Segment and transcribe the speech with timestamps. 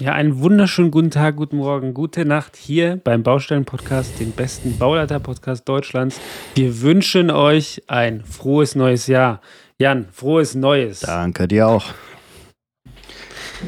[0.00, 5.68] Ja, einen wunderschönen guten Tag, guten Morgen, gute Nacht hier beim Baustellen-Podcast, den besten Bauleiter-Podcast
[5.68, 6.18] Deutschlands.
[6.54, 9.42] Wir wünschen euch ein frohes neues Jahr.
[9.78, 11.00] Jan, frohes Neues.
[11.00, 11.84] Danke dir auch.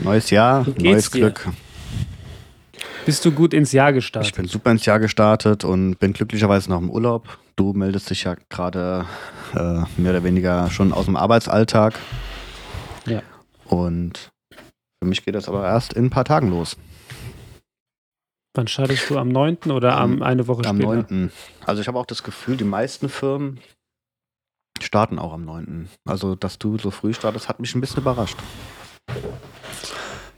[0.02, 1.20] Neues Jahr, neues dir?
[1.20, 1.48] Glück.
[3.04, 4.34] Bist du gut ins Jahr Ich gestartet?
[4.34, 7.38] bin super ins Jahr gestartet und bin glücklicherweise noch im Urlaub.
[7.56, 9.04] Du meldest dich ja gerade
[9.54, 11.98] äh, mehr oder weniger schon aus dem Arbeitsalltag.
[13.04, 13.20] Ja.
[13.66, 14.31] Und
[15.02, 16.76] für mich geht das aber erst in ein paar Tagen los.
[18.54, 19.72] Wann startest du am 9.
[19.72, 21.06] oder am, Am- eine Woche Am später?
[21.10, 21.32] 9.
[21.66, 23.58] Also ich habe auch das Gefühl, die meisten Firmen
[24.80, 25.88] starten auch am 9.
[26.04, 28.36] Also, dass du so früh startest, hat mich ein bisschen überrascht.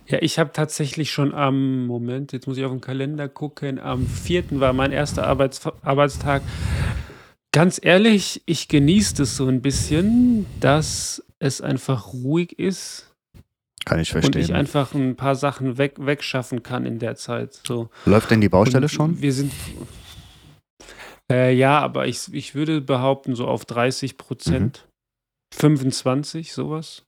[0.07, 4.07] Ja, ich habe tatsächlich schon am Moment, jetzt muss ich auf den Kalender gucken, am
[4.07, 4.61] 4.
[4.61, 6.41] war mein erster Arbeits Arbeitstag.
[7.53, 13.14] Ganz ehrlich, ich genieße es so ein bisschen, dass es einfach ruhig ist
[13.85, 14.43] Kann ich und verstehen.
[14.43, 17.61] ich einfach ein paar Sachen weg, wegschaffen kann in der Zeit.
[17.67, 17.91] So.
[18.07, 19.21] Läuft denn die Baustelle Und schon?
[19.23, 19.53] Wir sind.
[21.31, 24.87] Äh, ja, aber ich, ich würde behaupten, so auf 30 Prozent,
[25.55, 25.59] Mhm.
[25.61, 27.05] 25, sowas.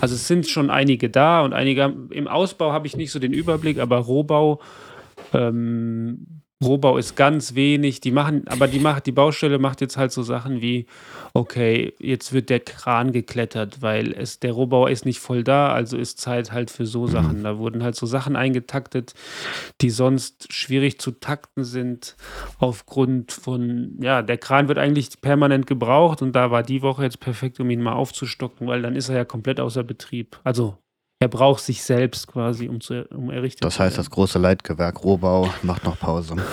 [0.00, 3.32] Also es sind schon einige da und einige im Ausbau habe ich nicht so den
[3.32, 4.60] Überblick, aber Rohbau,
[5.32, 8.00] ähm, Rohbau ist ganz wenig.
[8.00, 10.86] Die machen, aber die macht, die Baustelle macht jetzt halt so Sachen wie,
[11.34, 15.98] okay, jetzt wird der Kran geklettert, weil es, der Rohbauer ist nicht voll da, also
[15.98, 17.42] ist Zeit halt für so Sachen.
[17.42, 19.12] Da wurden halt so Sachen eingetaktet,
[19.82, 22.16] die sonst schwierig zu takten sind,
[22.58, 27.20] aufgrund von, ja, der Kran wird eigentlich permanent gebraucht und da war die Woche jetzt
[27.20, 30.40] perfekt, um ihn mal aufzustocken, weil dann ist er ja komplett außer Betrieb.
[30.42, 30.78] Also
[31.26, 35.50] er braucht sich selbst quasi, um, zu, um errichtet Das heißt, das große Leitgewerk Rohbau
[35.62, 36.36] macht noch Pause.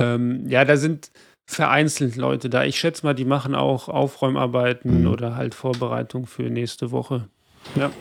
[0.00, 1.12] Ähm, ja, da sind
[1.46, 2.64] vereinzelt Leute da.
[2.64, 5.06] Ich schätze mal, die machen auch Aufräumarbeiten Mhm.
[5.06, 7.28] oder halt Vorbereitung für nächste Woche.
[7.76, 7.92] Ja.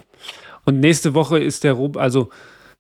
[0.66, 2.30] Und nächste Woche ist der Rob, also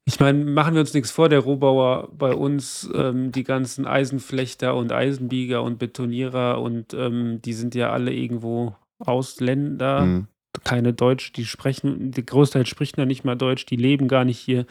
[0.05, 4.73] ich meine, machen wir uns nichts vor, der Rohbauer bei uns, ähm, die ganzen Eisenflechter
[4.75, 10.27] und Eisenbieger und Betonierer und ähm, die sind ja alle irgendwo Ausländer Mhm.
[10.63, 14.39] Keine Deutsch, die sprechen, der Großteil spricht ja nicht mal Deutsch, die leben gar nicht
[14.39, 14.65] hier.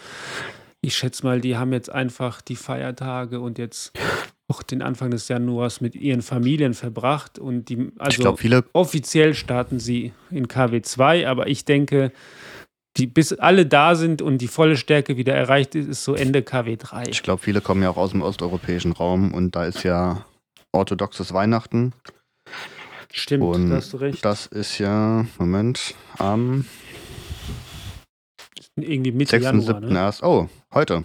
[0.80, 3.92] Ich schätze mal, die haben jetzt einfach die Feiertage und jetzt
[4.48, 8.64] auch den Anfang des Januars mit ihren Familien verbracht und die, ich also glaube, viele,
[8.72, 12.12] offiziell starten sie in KW 2, aber ich denke,
[12.96, 16.42] die, bis alle da sind und die volle Stärke wieder erreicht ist, ist so Ende
[16.42, 17.04] KW 3.
[17.08, 20.26] ich glaube, viele kommen ja auch aus dem osteuropäischen Raum und da ist ja
[20.72, 21.92] orthodoxes Weihnachten.
[23.12, 24.24] Stimmt, Und da hast du recht.
[24.24, 26.64] Das ist ja, Moment, am
[28.76, 29.44] Irgendwie Mitte 6.
[29.44, 29.80] Januar.
[29.80, 29.92] 7.
[29.92, 29.98] Ne?
[29.98, 30.22] erst.
[30.22, 31.04] Oh, heute.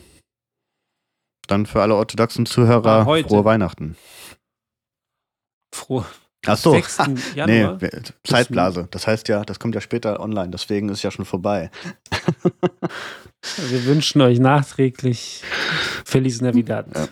[1.47, 3.97] Dann für alle orthodoxen Zuhörer Ah, frohe Weihnachten.
[5.75, 6.05] Froh.
[6.45, 6.71] Ach so.
[6.71, 6.97] 6.
[7.45, 7.67] Nee,
[8.23, 8.87] Zeitblase.
[8.91, 11.69] Das heißt ja, das kommt ja später online, deswegen ist ja schon vorbei.
[13.69, 15.43] Wir wünschen euch nachträglich
[16.05, 16.87] Feliz Navidad.
[16.95, 17.07] Ja.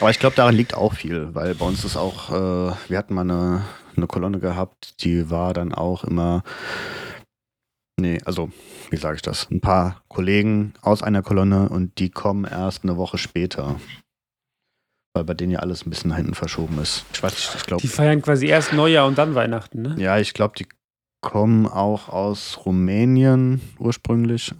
[0.00, 3.14] Aber ich glaube, daran liegt auch viel, weil bei uns ist auch, äh, wir hatten
[3.14, 3.64] mal eine,
[3.96, 6.44] eine Kolonne gehabt, die war dann auch immer,
[8.00, 8.50] nee, also,
[8.90, 12.96] wie sage ich das, ein paar Kollegen aus einer Kolonne und die kommen erst eine
[12.96, 13.80] Woche später.
[15.14, 17.04] Weil bei denen ja alles ein bisschen nach hinten verschoben ist.
[17.12, 19.96] Ich weiß nicht, ich glaube, Die feiern quasi erst Neujahr und dann Weihnachten, ne?
[19.98, 20.66] ja, ich glaube, die
[21.20, 24.54] kommen auch aus Rumänien ursprünglich.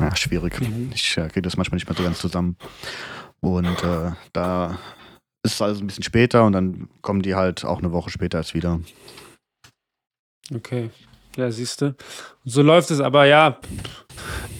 [0.00, 0.60] Ja, schwierig.
[0.60, 0.90] Mhm.
[0.92, 2.56] Ich äh, kriege das manchmal nicht mehr so ganz zusammen.
[3.40, 4.78] Und äh, da
[5.42, 8.38] ist es also ein bisschen später und dann kommen die halt auch eine Woche später
[8.38, 8.80] erst wieder.
[10.54, 10.90] Okay.
[11.36, 11.94] Ja, siehst du.
[12.44, 13.60] So läuft es, aber ja,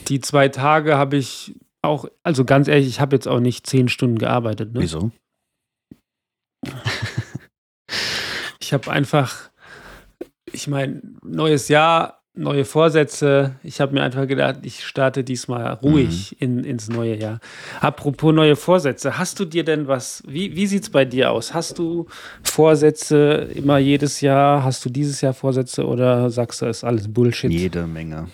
[0.09, 3.89] die zwei Tage habe ich auch, also ganz ehrlich, ich habe jetzt auch nicht zehn
[3.89, 4.73] Stunden gearbeitet.
[4.73, 4.81] Ne?
[4.81, 5.11] Wieso?
[8.61, 9.51] Ich habe einfach,
[10.53, 13.57] ich meine, neues Jahr, neue Vorsätze.
[13.63, 17.41] Ich habe mir einfach gedacht, ich starte diesmal ruhig in, ins neue Jahr.
[17.81, 21.55] Apropos neue Vorsätze, hast du dir denn was, wie, wie sieht es bei dir aus?
[21.55, 22.07] Hast du
[22.43, 24.65] Vorsätze immer jedes Jahr?
[24.65, 27.51] Hast du dieses Jahr Vorsätze oder sagst du, ist alles Bullshit?
[27.51, 28.29] Jede Menge.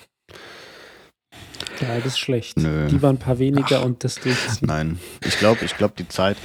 [1.81, 2.59] Ja, das ist schlecht.
[2.59, 2.87] Nö.
[2.87, 4.67] Lieber ein paar weniger und das durchziehen.
[4.67, 6.37] Nein, ich glaube, ich glaube, die Zeit,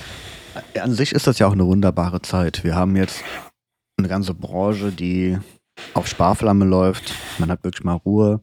[0.79, 2.63] an sich ist das ja auch eine wunderbare Zeit.
[2.63, 3.23] Wir haben jetzt
[3.97, 5.37] eine ganze Branche, die
[5.93, 7.13] auf Sparflamme läuft.
[7.39, 8.41] Man hat wirklich mal Ruhe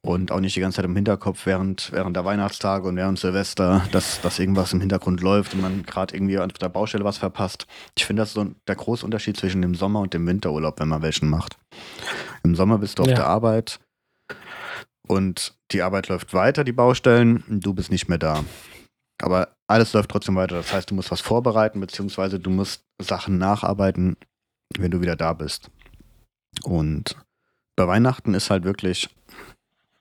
[0.00, 3.84] und auch nicht die ganze Zeit im Hinterkopf während, während der Weihnachtstage und während Silvester,
[3.92, 7.66] dass, dass irgendwas im Hintergrund läuft und man gerade irgendwie auf der Baustelle was verpasst.
[7.96, 10.88] Ich finde, das ist so der große Unterschied zwischen dem Sommer- und dem Winterurlaub, wenn
[10.88, 11.58] man welchen macht.
[12.44, 13.16] Im Sommer bist du auf Ja.
[13.16, 13.80] der Arbeit
[15.06, 18.44] und die Arbeit läuft weiter, die Baustellen, und du bist nicht mehr da.
[19.20, 20.56] Aber alles läuft trotzdem weiter.
[20.56, 24.16] Das heißt, du musst was vorbereiten, beziehungsweise du musst Sachen nacharbeiten,
[24.78, 25.70] wenn du wieder da bist.
[26.64, 27.16] Und
[27.76, 29.08] bei Weihnachten ist halt wirklich,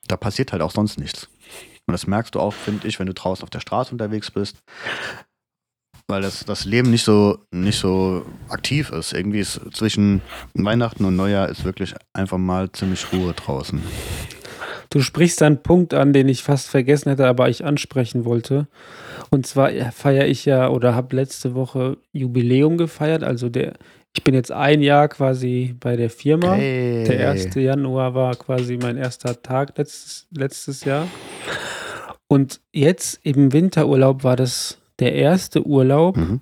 [0.08, 1.30] da passiert halt auch sonst nichts.
[1.86, 4.58] Und das merkst du auch, finde ich, wenn du draußen auf der Straße unterwegs bist,
[6.08, 9.14] weil das, das Leben nicht so, nicht so aktiv ist.
[9.14, 10.22] Irgendwie ist zwischen
[10.54, 13.82] Weihnachten und Neujahr ist wirklich einfach mal ziemlich Ruhe draußen.
[14.90, 18.68] Du sprichst einen Punkt an, den ich fast vergessen hätte, aber ich ansprechen wollte.
[19.30, 23.24] Und zwar feiere ich ja oder habe letzte Woche Jubiläum gefeiert.
[23.24, 23.74] Also der,
[24.18, 26.54] ich bin jetzt ein Jahr quasi bei der Firma.
[26.56, 27.04] Hey.
[27.04, 27.54] Der 1.
[27.56, 31.08] Januar war quasi mein erster Tag letztes, letztes Jahr.
[32.28, 36.42] Und jetzt im Winterurlaub war das der erste Urlaub, Mhm.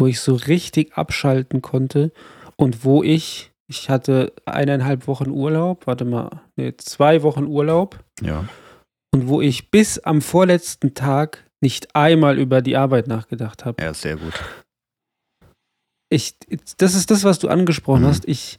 [0.00, 2.10] wo ich so richtig abschalten konnte
[2.56, 8.48] und wo ich, ich hatte eineinhalb Wochen Urlaub, warte mal, nee, zwei Wochen Urlaub Ja.
[9.14, 13.80] und wo ich bis am vorletzten Tag nicht einmal über die Arbeit nachgedacht habe.
[13.82, 14.32] Ja, sehr gut.
[16.12, 16.34] Ich,
[16.78, 18.06] das ist das, was du angesprochen Mhm.
[18.06, 18.28] hast.
[18.28, 18.58] Ich,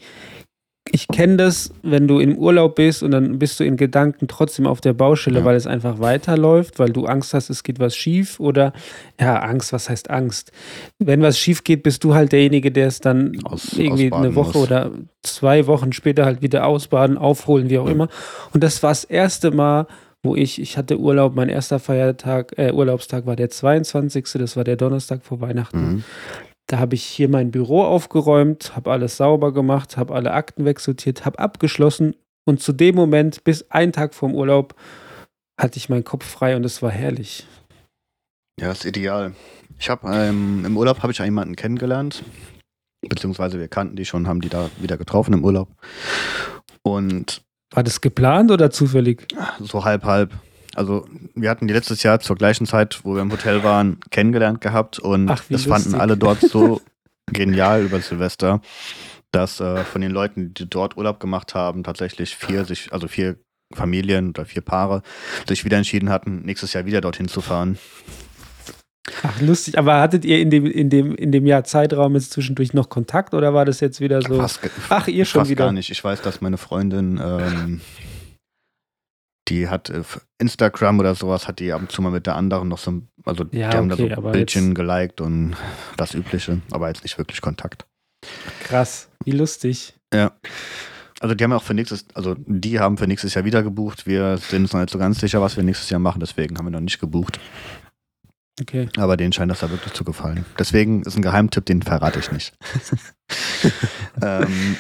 [0.92, 4.68] ich kenne das, wenn du im Urlaub bist und dann bist du in Gedanken trotzdem
[4.68, 5.46] auf der Baustelle, Ja.
[5.46, 8.74] weil es einfach weiterläuft, weil du Angst hast, es geht was schief oder
[9.20, 10.52] ja, Angst, was heißt Angst?
[11.00, 14.58] Wenn was schief geht, bist du halt derjenige, der es dann Aus- irgendwie eine Woche
[14.58, 14.68] muss.
[14.68, 14.92] oder
[15.24, 18.10] zwei Wochen später halt wieder ausbaden, aufholen, wie auch immer.
[18.54, 19.88] Und das war das erste Mal,
[20.22, 24.64] wo ich, ich hatte Urlaub, mein erster Feiertag, äh, Urlaubstag war der 22., das war
[24.64, 25.80] der Donnerstag vor Weihnachten.
[25.96, 26.04] Mhm.
[26.74, 31.24] Da habe ich hier mein Büro aufgeräumt, habe alles sauber gemacht, habe alle Akten wegsortiert,
[31.24, 32.16] habe abgeschlossen
[32.46, 34.74] und zu dem Moment, bis einen Tag vorm Urlaub,
[35.56, 37.46] hatte ich meinen Kopf frei und es war herrlich.
[38.60, 39.36] Ja, ist ideal.
[39.78, 42.24] Ich habe ähm, im Urlaub habe ich jemanden kennengelernt,
[43.08, 45.70] beziehungsweise wir kannten die schon, haben die da wieder getroffen im Urlaub.
[46.82, 49.28] Und War das geplant oder zufällig?
[49.60, 50.34] so halb halb.
[50.76, 51.06] Also
[51.36, 55.00] wir hatten die letztes Jahr zur gleichen Zeit, wo wir im Hotel waren, kennengelernt gehabt
[55.00, 56.02] und Ach, das fanden lustig.
[56.02, 56.82] alle dort so
[57.32, 58.62] genial über Silvester,
[59.32, 63.36] dass äh, von den Leuten, die dort Urlaub gemacht haben, tatsächlich vier sich, also vier
[63.74, 65.02] Familien oder vier Paare
[65.48, 67.78] sich wieder entschieden hatten, nächstes Jahr wieder dorthin zu fahren.
[69.24, 69.78] Ach, lustig.
[69.78, 73.34] Aber hattet ihr in dem, in dem, in dem Jahr Zeitraum jetzt zwischendurch noch Kontakt
[73.34, 74.36] oder war das jetzt wieder so?
[74.38, 74.60] Fast,
[74.90, 75.66] Ach, ihr schon fast wieder.
[75.66, 75.90] gar nicht.
[75.92, 77.82] Ich weiß, dass meine Freundin, ähm,
[79.50, 82.36] die hat äh, auf Instagram oder sowas, hat die ab und zu mal mit der
[82.36, 85.56] anderen noch so, ein- also Ja, die haben okay, da so Bildchen geliked und
[85.98, 87.86] das Übliche, aber jetzt nicht wirklich Kontakt.
[88.64, 89.94] Krass, wie lustig.
[90.14, 90.32] Ja.
[91.20, 94.06] Also die haben auch für nächstes, also die haben für nächstes Jahr wieder gebucht.
[94.06, 96.66] Wir sind uns noch nicht so ganz sicher, was wir nächstes Jahr machen, deswegen haben
[96.66, 97.40] wir noch nicht gebucht.
[98.62, 98.88] Okay.
[98.98, 100.46] Aber denen scheint das da wirklich zu gefallen.
[100.60, 102.54] Deswegen ist ein Geheimtipp, den verrate ich nicht.
[104.22, 104.76] ähm,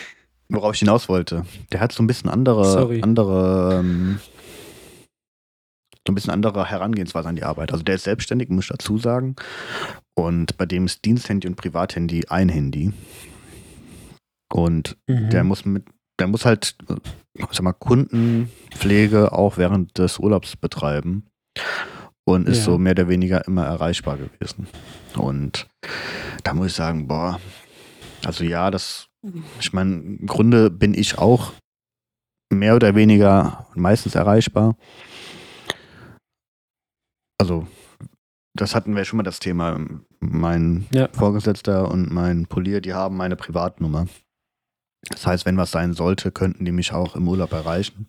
[0.49, 1.45] worauf ich hinaus wollte.
[1.71, 3.01] Der hat so ein bisschen andere, Sorry.
[3.01, 4.19] andere, ähm,
[6.05, 7.71] so ein bisschen andere Herangehensweise an die Arbeit.
[7.71, 9.35] Also der ist selbstständig, muss ich dazu sagen.
[10.15, 12.91] Und bei dem ist Diensthandy und Privathandy ein Handy.
[14.51, 15.29] Und Mhm.
[15.29, 15.85] der muss mit,
[16.19, 16.75] der muss halt,
[17.33, 21.27] ich sag mal, Kundenpflege auch während des Urlaubs betreiben
[22.25, 22.63] und ist Ja.
[22.65, 24.67] so mehr oder weniger immer erreichbar gewesen.
[25.15, 25.67] Und
[26.43, 27.39] da muss ich sagen, boah,
[28.25, 29.07] also ja, das,
[29.59, 31.53] ich meine, im Grunde bin ich auch
[32.51, 34.75] mehr oder weniger meistens erreichbar.
[37.37, 37.67] Also,
[38.55, 39.79] das hatten wir schon mal das Thema.
[40.19, 41.09] Mein Ja.
[41.11, 44.07] Vorgesetzter und mein Polier, die haben meine Privatnummer.
[45.09, 48.07] Das heißt, wenn was sein sollte, könnten die mich auch im Urlaub erreichen.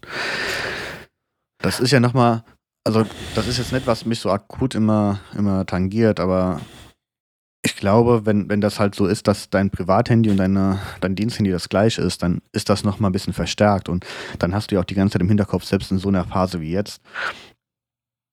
[1.59, 2.45] Das ist ja nochmal,
[2.85, 3.05] also
[3.35, 6.61] das ist jetzt nicht, was mich so akut immer, immer tangiert, aber
[7.65, 11.51] ich glaube, wenn, wenn das halt so ist, dass dein Privathandy und deine, dein Diensthandy
[11.51, 14.05] das gleiche ist, dann ist das nochmal ein bisschen verstärkt und
[14.39, 16.61] dann hast du ja auch die ganze Zeit im Hinterkopf, selbst in so einer Phase
[16.61, 17.01] wie jetzt,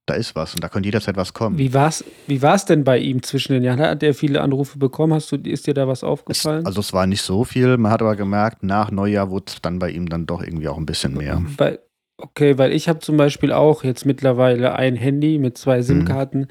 [0.08, 1.58] da ist was und da könnte jederzeit was kommen.
[1.58, 3.80] Wie war's, wie war's denn bei ihm zwischen den Jahren?
[3.80, 5.14] Hat er viele Anrufe bekommen?
[5.14, 6.66] Hast du, ist dir da was Es, aufgefallen?
[6.66, 9.80] also es war nicht so viel, man hat aber gemerkt, nach Neujahr wurde es dann
[9.80, 11.42] bei ihm dann doch irgendwie auch ein bisschen mehr.
[11.58, 11.80] Weil,
[12.18, 15.58] okay, weil ich habe zum Beispiel auch jetzt mittlerweile ein Handy mit Mhm.
[15.58, 16.48] zwei SIM-Karten,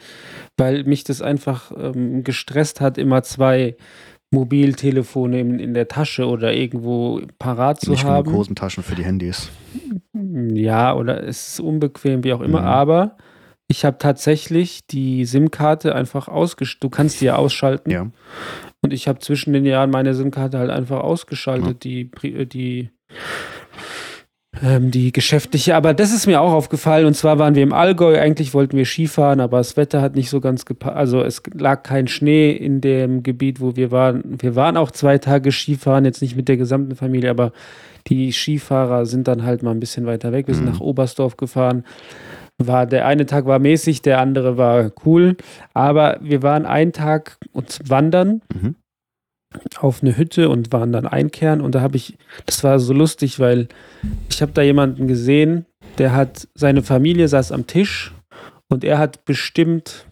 [0.57, 3.77] weil mich das einfach ähm, gestresst hat, immer zwei
[4.33, 8.33] Mobiltelefone in, in der Tasche oder irgendwo parat zu Nicht haben.
[8.33, 9.51] Hosentaschen für die Handys.
[10.15, 12.67] Ja, oder es ist unbequem, wie auch immer, Mhm.
[12.67, 13.17] aber
[13.71, 16.83] ich habe tatsächlich die SIM-Karte einfach ausgestellt.
[16.83, 17.89] Du kannst die ja ausschalten.
[17.91, 18.07] Ja.
[18.83, 22.91] Und ich habe zwischen den Jahren meine SIM-Karte halt einfach ausgeschaltet, die, Pri- äh, die,
[24.61, 25.77] ähm, die geschäftliche.
[25.77, 27.07] Aber das ist mir auch aufgefallen.
[27.07, 28.19] Und zwar waren wir im Allgäu.
[28.19, 30.97] Eigentlich wollten wir Skifahren, aber das Wetter hat nicht so ganz gepasst.
[30.97, 34.37] Also es lag kein Schnee in dem Gebiet, wo wir waren.
[34.41, 37.53] Wir waren auch zwei Tage Skifahren, jetzt nicht mit der gesamten Familie, aber
[38.09, 40.49] die Skifahrer sind dann halt mal ein bisschen weiter weg.
[40.49, 40.73] Wir sind Mhm.
[40.73, 41.85] nach Oberstdorf gefahren.
[42.67, 45.37] War, der eine Tag war mäßig, der andere war cool.
[45.75, 48.77] Aber wir waren einen Tag uns wandern Mhm.
[49.79, 51.61] auf eine Hütte und waren dann einkehren.
[51.61, 53.67] Und da habe ich, das war so lustig, weil
[54.31, 55.67] ich habe da jemanden gesehen,
[55.99, 58.13] der hat, seine Familie saß am Tisch
[58.69, 60.05] und er hat bestimmt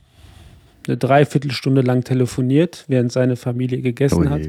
[0.89, 4.41] eine Dreiviertelstunde lang telefoniert, während seine Familie gegessen Oh hat.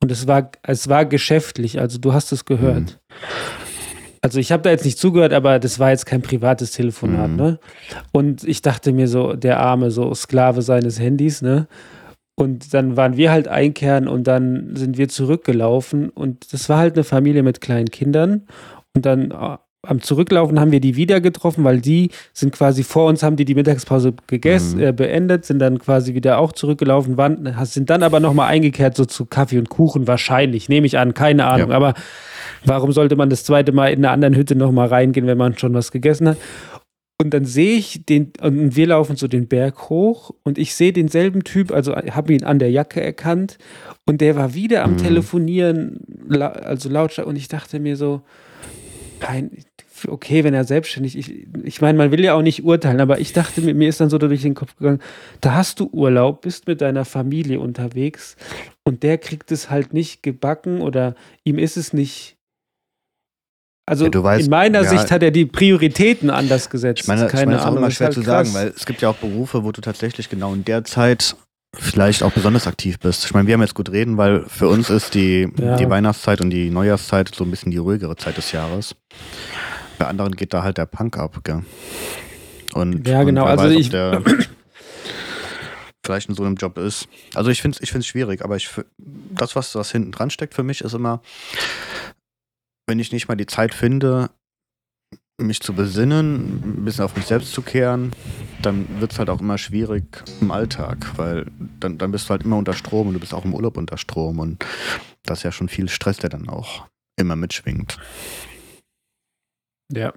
[0.00, 3.00] Und es war, es war geschäftlich, also du hast es gehört.
[3.10, 3.61] Mhm.
[4.24, 7.36] Also ich habe da jetzt nicht zugehört, aber das war jetzt kein privates Telefonat, Mhm.
[7.36, 7.58] ne?
[8.12, 11.66] Und ich dachte mir so, der Arme, so Sklave seines Handys, ne?
[12.36, 16.94] Und dann waren wir halt einkehren und dann sind wir zurückgelaufen und das war halt
[16.94, 18.42] eine Familie mit kleinen Kindern
[18.94, 23.06] und dann äh, am Zurücklaufen haben wir die wieder getroffen, weil die sind quasi vor
[23.08, 24.84] uns, haben die die Mittagspause gegessen, Mhm.
[24.84, 29.04] äh, beendet, sind dann quasi wieder auch zurückgelaufen, waren, sind dann aber nochmal eingekehrt, so
[29.04, 31.76] zu Kaffee und Kuchen wahrscheinlich, nehme ich an, keine Ahnung, Ja.
[31.76, 31.94] aber
[32.64, 35.74] warum sollte man das zweite Mal in einer anderen Hütte nochmal reingehen, wenn man schon
[35.74, 36.38] was gegessen hat?
[37.20, 40.92] Und dann sehe ich den, und wir laufen so den Berg hoch und ich sehe
[40.92, 43.58] denselben Typ, also habe ihn an der Jacke erkannt
[44.06, 44.98] und der war wieder am Mhm.
[44.98, 46.00] Telefonieren,
[46.30, 48.22] also lautstark und ich dachte mir so,
[49.20, 49.52] kein,
[50.08, 53.32] okay, wenn er selbstständig, ich, ich meine, man will ja auch nicht urteilen, aber ich
[53.32, 55.00] dachte mir, mir ist dann so durch den Kopf gegangen,
[55.40, 58.36] da hast du Urlaub, bist mit deiner Familie unterwegs
[58.82, 61.14] und der kriegt es halt nicht gebacken oder
[61.44, 62.36] ihm ist es nicht.
[63.84, 64.88] Also Ja, weißt, in meiner ja.
[64.88, 67.02] Sicht hat er die Prioritäten anders gesetzt.
[67.02, 68.86] Ich meine, ich Keine meine, das ist auch immer schwer halt zu sagen, weil es
[68.86, 71.34] gibt ja auch Berufe, wo du tatsächlich genau in der Zeit
[71.74, 73.24] vielleicht auch besonders aktiv bist.
[73.24, 75.76] Ich meine, wir haben jetzt gut reden, weil für uns ist die, Ja.
[75.76, 78.94] die Weihnachtszeit und die Neujahrszeit so ein bisschen die ruhigere Zeit des Jahres.
[79.98, 81.62] Bei anderen geht da halt der Punk ab, gell?
[82.74, 84.22] Und, Ja, und genau, wer also weiß, ob ich- der
[86.04, 87.08] vielleicht in so einem Job ist.
[87.34, 90.52] Also ich finde es ich find's schwierig, aber ich, das, was, was hinten dran steckt
[90.54, 91.22] für mich, ist immer,
[92.92, 94.28] wenn ich nicht mal die Zeit finde,
[95.38, 98.12] mich zu besinnen, ein bisschen auf mich selbst zu kehren,
[98.60, 100.04] dann wird es halt auch immer schwierig
[100.42, 101.46] im Alltag, weil
[101.80, 103.96] dann, dann bist du halt immer unter Strom und du bist auch im Urlaub unter
[103.96, 104.62] Strom und
[105.22, 107.96] das ist ja schon viel Stress, der dann auch immer mitschwingt.
[109.90, 110.12] Ja.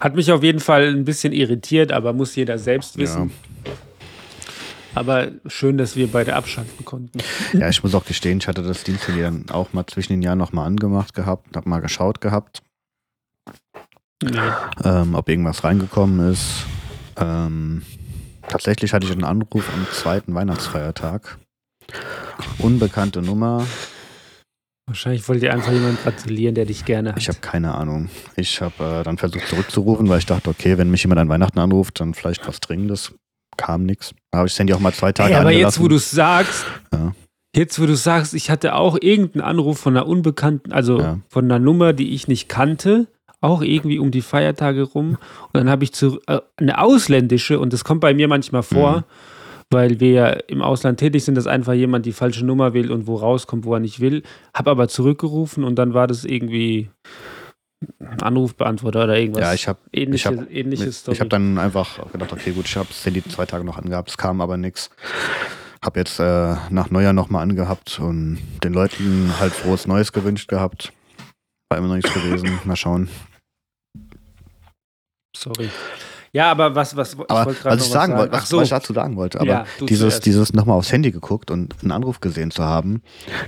[0.00, 3.32] Hat mich auf jeden Fall ein bisschen irritiert, aber muss jeder selbst wissen.
[4.94, 7.18] Aber schön, dass wir beide abschalten konnten.
[7.52, 10.38] Ja, ich muss auch gestehen, ich hatte das Diensthandy dann auch mal zwischen den Jahren
[10.38, 12.62] nochmal angemacht gehabt, hab mal geschaut gehabt,
[14.22, 14.38] Nee.
[14.84, 16.66] ähm, ob irgendwas reingekommen ist.
[17.16, 17.82] Ähm,
[18.48, 21.38] tatsächlich hatte ich einen Anruf am zweiten Weihnachtsfeiertag.
[22.58, 23.66] Unbekannte Nummer,
[24.90, 27.18] Wahrscheinlich wollte dir einfach jemand gratulieren, der dich gerne hat.
[27.18, 28.10] Ich habe keine Ahnung.
[28.34, 31.60] Ich habe äh, dann versucht zurückzurufen, weil ich dachte, okay, wenn mich jemand an Weihnachten
[31.60, 33.14] anruft, dann vielleicht was Dringendes.
[33.60, 34.12] Kam nichts.
[34.30, 36.10] Da habe ich das Handy auch mal zwei Tage Ey, aber jetzt, wo du es
[36.10, 37.12] sagst, Ja.
[37.54, 41.18] jetzt, wo du sagst, ich hatte auch irgendeinen Anruf von einer unbekannten, also Ja.
[41.28, 43.06] von einer Nummer, die ich nicht kannte,
[43.42, 45.10] auch irgendwie um die Feiertage rum.
[45.46, 48.98] Und dann habe ich zu, äh, eine ausländische, und das kommt bei mir manchmal vor,
[48.98, 49.04] Mhm.
[49.72, 53.06] weil wir ja im Ausland tätig sind, dass einfach jemand die falsche Nummer wählt und
[53.06, 54.22] wo rauskommt, wo er nicht will.
[54.54, 56.90] Habe aber zurückgerufen und dann war das irgendwie
[58.20, 59.42] Anrufbeantworter oder irgendwas.
[59.42, 61.14] ja, ich habe ähnliche, ich hab- ähnliche Story.
[61.14, 64.10] ich hab dann einfach gedacht, okay, gut, ich habe das Handy zwei Tage noch angehabt,
[64.10, 64.90] es kam aber nichts.
[65.82, 70.92] Habe jetzt äh, nach Neujahr nochmal angehabt und den Leuten halt frohes Neues gewünscht gehabt.
[71.70, 72.58] War immer noch nichts gewesen.
[72.64, 73.08] Mal schauen.
[75.34, 75.70] Sorry.
[76.32, 78.58] Ja, aber was, was, ich Aber wollte was ich sagen wollte, was, so.
[78.58, 80.26] was ich dazu sagen wollte, aber Ja, dieses, zuerst.
[80.26, 83.02] dieses nochmal aufs Handy geguckt und einen Anruf gesehen zu haben,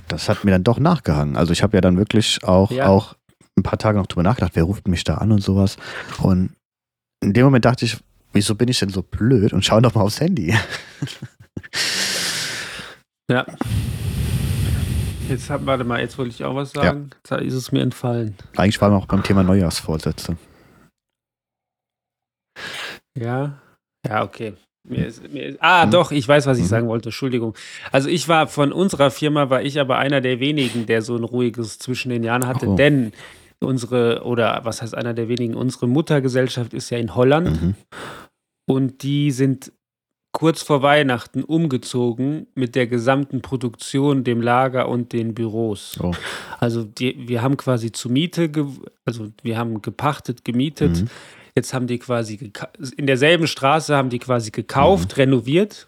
[0.09, 1.37] das hat mir dann doch nachgehangen.
[1.37, 2.87] Also ich habe ja dann wirklich auch, Ja.
[2.87, 3.15] auch
[3.57, 5.77] ein paar Tage noch drüber nachgedacht, wer ruft mich da an und sowas.
[6.21, 6.51] Und
[7.21, 7.97] in dem Moment dachte ich,
[8.33, 10.53] wieso bin ich denn so blöd und schau doch mal aufs Handy.
[13.31, 13.45] Ja.
[15.29, 17.11] Jetzt hab, warte mal, jetzt wollte ich auch was sagen.
[17.29, 18.35] Jetzt ist es mir entfallen.
[18.57, 20.35] Eigentlich waren wir auch beim Thema Neujahrsvorsätze.
[23.17, 23.59] Ja.
[24.05, 24.53] Ja, okay.
[24.85, 26.69] Mir ist, mir ist, ah, doch, ich weiß, was ich Mhm.
[26.69, 27.07] sagen wollte.
[27.09, 27.55] Entschuldigung.
[27.93, 31.23] Also ich war von unserer Firma, war ich aber einer der wenigen, der so ein
[31.23, 32.75] ruhiges zwischen den Jahren hatte, Oh.
[32.75, 33.13] denn
[33.63, 37.75] unsere, oder was heißt einer der wenigen, unsere Muttergesellschaft ist ja in Holland Mhm.
[38.69, 39.71] und die sind
[40.35, 45.97] kurz vor Weihnachten umgezogen mit der gesamten Produktion, dem Lager und den Büros.
[46.01, 46.11] Oh.
[46.59, 48.49] Also die, wir haben quasi zu Miete,
[49.05, 51.01] also wir haben gepachtet, gemietet.
[51.01, 51.07] Mhm.
[51.55, 52.51] Jetzt haben die quasi
[52.97, 55.21] in derselben Straße haben die quasi gekauft, Mhm.
[55.21, 55.87] renoviert.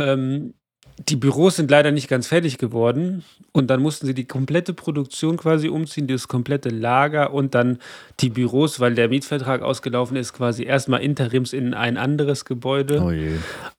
[0.00, 0.54] Ähm,
[0.98, 5.36] die Büros sind leider nicht ganz fertig geworden und dann mussten sie die komplette Produktion
[5.36, 7.78] quasi umziehen, das komplette Lager und dann
[8.20, 13.00] die Büros, weil der Mietvertrag ausgelaufen ist, quasi erstmal interims in ein anderes Gebäude.
[13.00, 13.12] Oh.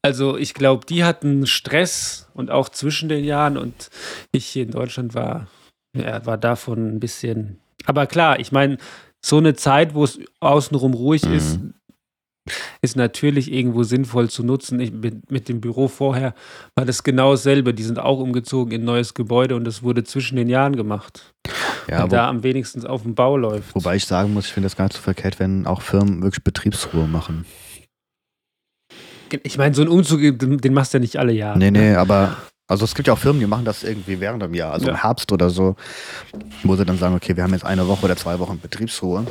[0.01, 3.89] Also ich glaube, die hatten Stress und auch zwischen den Jahren und
[4.31, 5.47] ich hier in Deutschland war,
[5.97, 7.59] ja, war davon ein bisschen.
[7.85, 8.77] Aber klar, ich meine,
[9.21, 11.33] so eine Zeit, wo es außenrum ruhig Mhm.
[11.33, 11.59] ist,
[12.81, 14.79] ist natürlich irgendwo sinnvoll zu nutzen.
[14.79, 16.33] Ich, mit, mit dem Büro vorher
[16.75, 17.73] war das genau dasselbe.
[17.73, 21.33] Die sind auch umgezogen in ein neues Gebäude und das wurde zwischen den Jahren gemacht.
[21.87, 23.73] Ja, und wo, da am wenigsten auf dem Bau läuft.
[23.73, 26.43] wobei ich sagen muss, ich finde das gar nicht so verkehrt, wenn auch Firmen wirklich
[26.43, 27.45] Betriebsruhe machen.
[29.43, 31.57] Ich meine, so ein Umzug, den, machst du ja nicht alle Jahre.
[31.59, 32.37] Nee, nee, aber
[32.67, 34.91] also es gibt ja auch Firmen, die machen das irgendwie während dem Jahr, also Ja.
[34.93, 35.75] im Herbst oder so,
[36.63, 39.25] wo sie dann sagen, okay, wir haben jetzt eine Woche oder zwei Wochen Betriebsruhe.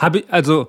[0.00, 0.68] Habe ich, also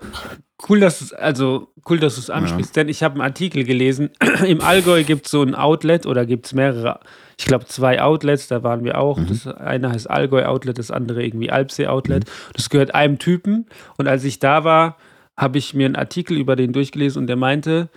[0.68, 4.10] cool, dass du also cool, dass du es ansprichst, denn ich habe einen Artikel gelesen.
[4.46, 7.00] Im Allgäu gibt es so ein Outlet oder gibt es mehrere,
[7.40, 9.18] ich glaube zwei Outlets, da waren wir auch.
[9.26, 12.26] Das eine heißt Allgäu Outlet, das andere irgendwie Alpsee Outlet.
[12.54, 13.68] Das gehört einem Typen.
[13.98, 14.98] Und als ich da war,
[15.40, 17.90] habe ich mir einen Artikel über den durchgelesen und der meinte,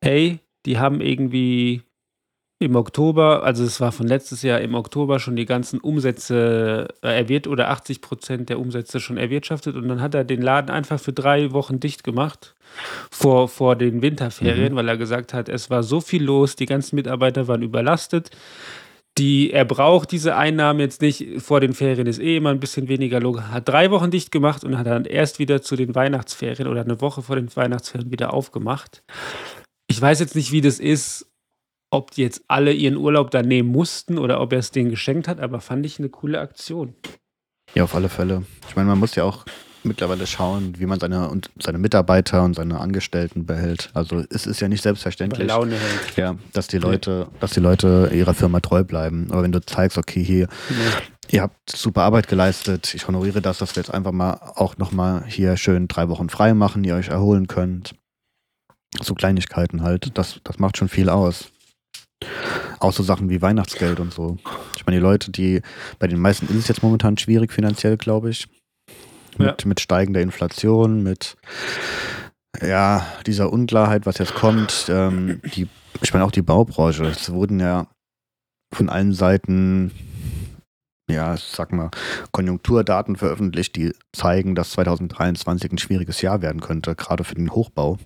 [0.00, 1.82] ey, die haben irgendwie
[2.62, 7.48] im Oktober, also es war von letztes Jahr im Oktober schon die ganzen Umsätze äh,
[7.48, 11.14] oder 80 Prozent der Umsätze schon erwirtschaftet und dann hat er den Laden einfach für
[11.14, 12.54] drei Wochen dicht gemacht
[13.10, 16.96] vor, vor den Winterferien, weil er gesagt hat, es war so viel los, die ganzen
[16.96, 18.30] Mitarbeiter waren überlastet.
[19.16, 21.42] Die, er braucht diese Einnahmen jetzt nicht.
[21.42, 23.40] Vor den Ferien ist eh immer ein bisschen weniger los.
[23.40, 27.00] Hat drei Wochen dicht gemacht und hat dann erst wieder zu den Weihnachtsferien oder eine
[27.00, 29.02] Woche vor den Weihnachtsferien wieder aufgemacht.
[29.88, 31.29] Ich weiß jetzt nicht, wie das ist,
[31.90, 35.28] ob die jetzt alle ihren Urlaub da nehmen mussten oder ob er es denen geschenkt
[35.28, 36.94] hat, aber fand ich eine coole Aktion.
[37.74, 38.44] Ja, auf alle Fälle.
[38.68, 39.44] Ich meine, man muss ja auch
[39.82, 43.90] mittlerweile schauen, wie man seine und seine Mitarbeiter und seine Angestellten behält.
[43.94, 45.48] Also es ist ja nicht Bei selbstverständlich.
[45.48, 46.16] Laune hält.
[46.16, 49.28] Ja, dass die Leute, dass die Leute ihrer Firma treu bleiben.
[49.30, 50.48] Aber wenn du zeigst, okay, hier,
[51.30, 55.24] ihr habt super Arbeit geleistet, ich honoriere das, dass wir jetzt einfach mal auch nochmal
[55.26, 57.94] hier schön drei Wochen frei machen, ihr euch erholen könnt.
[59.00, 61.52] So Kleinigkeiten halt, das, das macht schon viel aus.
[62.78, 64.36] Auch so Sachen wie Weihnachtsgeld und so.
[64.76, 65.62] Ich meine, die Leute, die,
[65.98, 68.48] bei den meisten ist es jetzt momentan schwierig finanziell, glaube ich.
[69.38, 71.36] Mit, mit steigender Inflation, mit
[72.60, 74.86] ja, dieser Unklarheit, was jetzt kommt.
[74.88, 75.68] Ähm, die,
[76.02, 77.04] ich meine, auch die Baubranche.
[77.04, 77.86] Es wurden ja
[78.72, 79.92] von allen Seiten,
[81.08, 81.90] ja, ich sag mal,
[82.32, 87.98] Konjunkturdaten veröffentlicht, die zeigen, dass 2023 ein schwieriges Jahr werden könnte, gerade für den Hochbau.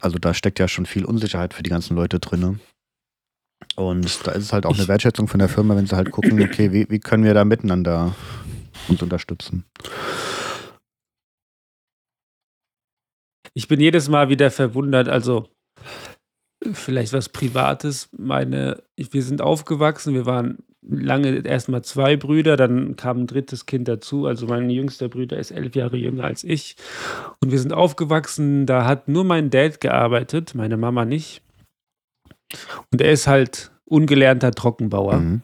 [0.00, 2.60] Also da steckt ja schon viel Unsicherheit für die ganzen Leute drin.
[3.76, 6.42] Und da ist es halt auch eine Wertschätzung von der Firma, wenn sie halt gucken,
[6.42, 8.14] okay, wie, wie können wir da miteinander
[8.88, 9.64] uns unterstützen.
[13.54, 15.48] Ich bin jedes Mal wieder verwundert, also
[16.72, 18.08] vielleicht was Privates.
[18.16, 23.88] Meine, wir sind aufgewachsen, wir waren lange erstmal zwei Brüder, dann kam ein drittes Kind
[23.88, 24.26] dazu.
[24.26, 26.76] Also mein jüngster Bruder ist elf Jahre jünger als ich.
[27.40, 31.42] Und wir sind aufgewachsen, da hat nur mein Dad gearbeitet, meine Mama nicht.
[32.92, 35.16] Und er ist halt ungelernter Trockenbauer.
[35.18, 35.42] Mhm.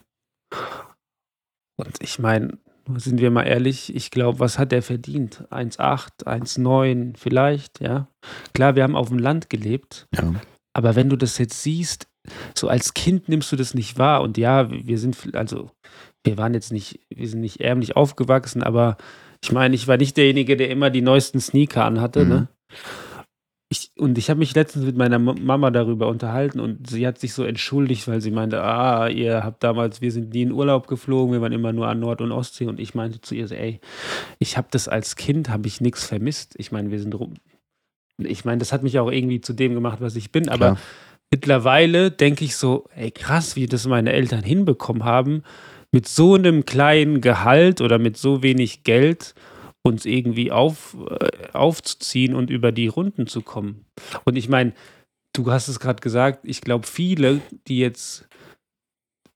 [1.77, 2.59] Und ich meine,
[2.97, 5.45] sind wir mal ehrlich, ich glaube, was hat er verdient?
[5.51, 8.09] 1,8, 1,9 vielleicht, ja.
[8.53, 10.35] Klar, wir haben auf dem Land gelebt, Ja.
[10.75, 12.07] aber wenn du das jetzt siehst,
[12.55, 14.23] so als Kind nimmst du das nicht wahr.
[14.23, 15.71] Und ja, wir sind, also,
[16.25, 18.97] wir waren jetzt nicht, wir sind nicht ärmlich aufgewachsen, aber
[19.43, 22.29] ich meine, ich war nicht derjenige, der immer die neuesten Sneaker anhatte, Mhm.
[22.31, 22.49] ne?
[23.75, 27.19] Ich, und ich habe mich letztens mit meiner Ma- Mama darüber unterhalten und sie hat
[27.19, 30.87] sich so entschuldigt, weil sie meinte, ah, ihr habt damals, wir sind nie in Urlaub
[30.87, 33.57] geflogen, wir waren immer nur an Nord- und Ostsee und ich meinte zu ihr, so,
[33.57, 33.81] ey,
[34.39, 36.55] ich habe das als Kind, habe ich nichts vermisst.
[36.57, 37.35] Ich meine, wir sind rum.
[38.19, 40.79] Ich meine, das hat mich auch irgendwie zu dem gemacht, was ich bin, aber Klar.
[41.33, 45.43] mittlerweile denke ich so, ey, krass, wie das meine Eltern hinbekommen haben,
[45.91, 49.35] mit so einem kleinen Gehalt oder mit so wenig Geld
[49.87, 53.85] uns irgendwie auf, äh, aufzuziehen und über die Runden zu kommen.
[54.25, 54.73] Und ich meine,
[55.35, 58.27] du hast es gerade gesagt, ich glaube, viele, die jetzt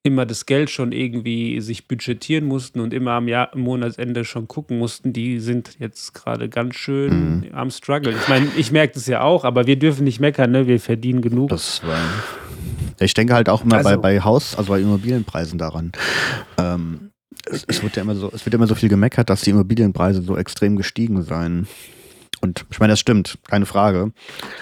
[0.04, 4.78] immer das Geld schon irgendwie sich budgetieren mussten und immer am, Jahr, Monatsende schon gucken
[4.78, 7.48] mussten, die sind jetzt gerade ganz schön Mhm.
[7.52, 8.12] am Struggle.
[8.12, 10.66] Ich meine, ich merke das ja auch, aber wir dürfen nicht meckern, ne?
[10.66, 11.50] wir verdienen genug.
[11.50, 12.00] Das war.
[13.00, 15.92] Ich denke halt auch immer bei, Also- bei Haus, also bei Immobilienpreisen daran.
[16.56, 17.07] Ähm,
[17.50, 20.22] es, es wird ja immer so, es wird immer so viel gemeckert, dass die Immobilienpreise
[20.22, 21.66] so extrem gestiegen seien.
[22.40, 24.12] Und ich meine, das stimmt, keine Frage.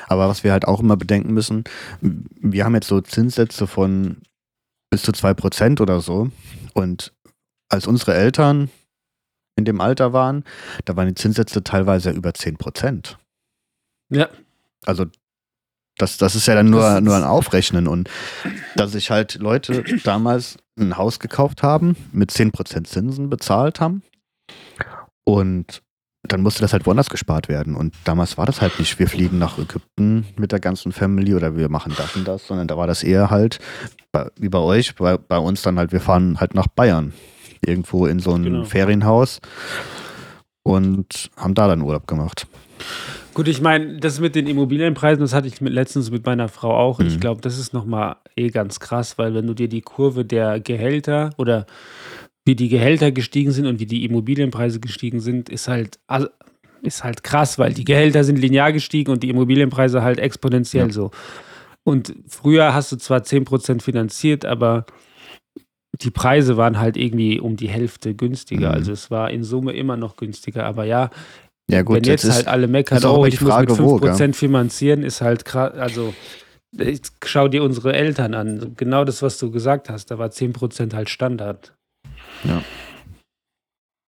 [0.09, 1.65] Aber was wir halt auch immer bedenken müssen,
[2.01, 4.19] wir haben jetzt so Zinssätze von
[4.91, 6.31] bis zu 2% oder so.
[6.73, 7.13] Und
[7.69, 8.71] als unsere Eltern
[9.57, 10.45] in dem Alter waren,
[10.85, 13.17] da waren die Zinssätze teilweise über 10%.
[14.11, 14.29] Ja.
[14.85, 15.07] Also
[15.99, 18.11] Das, das ist ja dann nur, nur ein Aufrechnen und
[18.75, 24.03] dass sich halt Leute damals ein Haus gekauft haben, mit 10% Zinsen bezahlt haben
[25.25, 25.83] und
[26.29, 27.77] dann musste das halt woanders gespart werden.
[27.77, 31.57] Und damals war das halt nicht, wir fliegen nach Ägypten mit der ganzen Family oder
[31.57, 33.61] wir machen das und das, sondern da war das eher halt,
[34.11, 37.13] bei, wie bei euch, bei, bei uns dann halt, wir fahren halt nach Bayern.
[37.65, 38.65] Irgendwo in so ein Genau.
[38.65, 39.41] Ferienhaus
[40.65, 42.47] und haben da dann Urlaub gemacht.
[43.37, 46.75] Gut, ich meine, das mit den Immobilienpreisen, das hatte ich mit, letztens mit meiner Frau
[46.75, 47.01] auch.
[47.01, 47.21] Und ich Mhm.
[47.21, 51.29] glaube, das ist nochmal eh ganz krass, weil wenn du dir die Kurve der Gehälter
[51.37, 51.67] oder
[52.47, 55.99] wie die Gehälter gestiegen sind und wie die Immobilienpreise gestiegen sind, ist halt,
[56.81, 60.93] ist halt krass, weil die Gehälter sind linear gestiegen und die Immobilienpreise halt exponentiell Ja.
[60.93, 61.11] so.
[61.85, 64.87] Und früher hast du zwar 10% finanziert, aber
[66.01, 68.71] die Preise waren halt irgendwie um die Hälfte günstiger.
[68.71, 68.75] Mhm.
[68.75, 70.65] Also es war in Summe immer noch günstiger.
[70.65, 71.11] Aber ja,
[71.71, 74.35] Ja gut, wenn jetzt, halt alle meckern, oh, ich die muss mit Frage, wo, 5%
[74.35, 75.75] finanzieren, ist halt krass.
[75.75, 76.15] Also,
[76.79, 78.75] ich schau dir unsere Eltern an.
[78.77, 80.11] Genau das, was du gesagt hast.
[80.11, 81.75] Da war 10% halt Standard.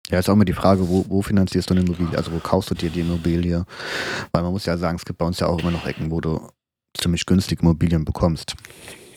[0.09, 2.17] Ja, ist auch immer die Frage, wo, wo finanzierst du eine Immobilie?
[2.17, 3.65] Also wo kaufst du dir die Immobilie?
[4.31, 6.19] Weil man muss ja sagen, es gibt bei uns ja auch immer noch Ecken, wo
[6.19, 6.49] du
[6.97, 8.55] ziemlich günstig Immobilien bekommst.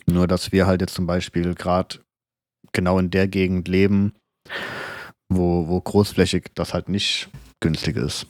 [0.07, 2.01] Nur, dass wir halt jetzt zum Beispiel gerade
[2.73, 4.13] genau in der Gegend leben,
[5.31, 7.31] wo, wo großflächig das halt nicht
[7.63, 8.27] günstig ist.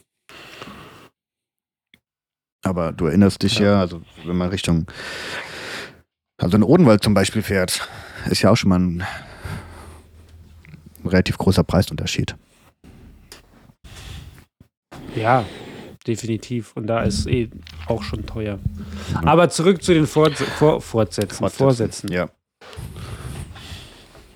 [2.64, 3.80] Aber du erinnerst dich ja, Ja.
[3.80, 4.86] also wenn man Richtung,
[6.40, 7.88] also in Odenwald zum Beispiel fährt,
[8.30, 9.02] ist ja auch schon mal ein
[11.04, 12.36] relativ großer Preisunterschied.
[15.16, 15.44] Ja,
[16.06, 16.72] definitiv.
[16.76, 17.50] Und da ist eh
[17.86, 18.60] auch schon teuer.
[19.24, 21.48] Aber zurück zu den Forts Vor Fortsätzen.
[21.50, 22.12] Vorsätzen.
[22.12, 22.30] Ja.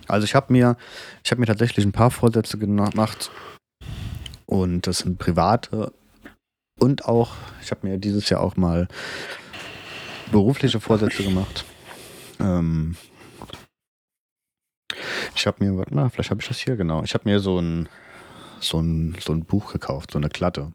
[0.09, 0.77] Also ich habe mir,
[1.25, 3.31] ich habe mir tatsächlich ein paar Vorsätze gemacht
[4.47, 5.93] und das sind private
[6.79, 7.33] und auch,
[7.63, 8.89] ich habe mir dieses Jahr auch mal
[10.31, 11.65] berufliche Vorsätze gemacht.
[12.41, 12.97] Ähm,
[15.35, 17.03] ich habe mir, warte mal, vielleicht habe ich das hier genau.
[17.03, 17.89] Ich habe mir so ein,
[18.61, 20.73] so ein, so ein Buch gekauft, so eine Klatte.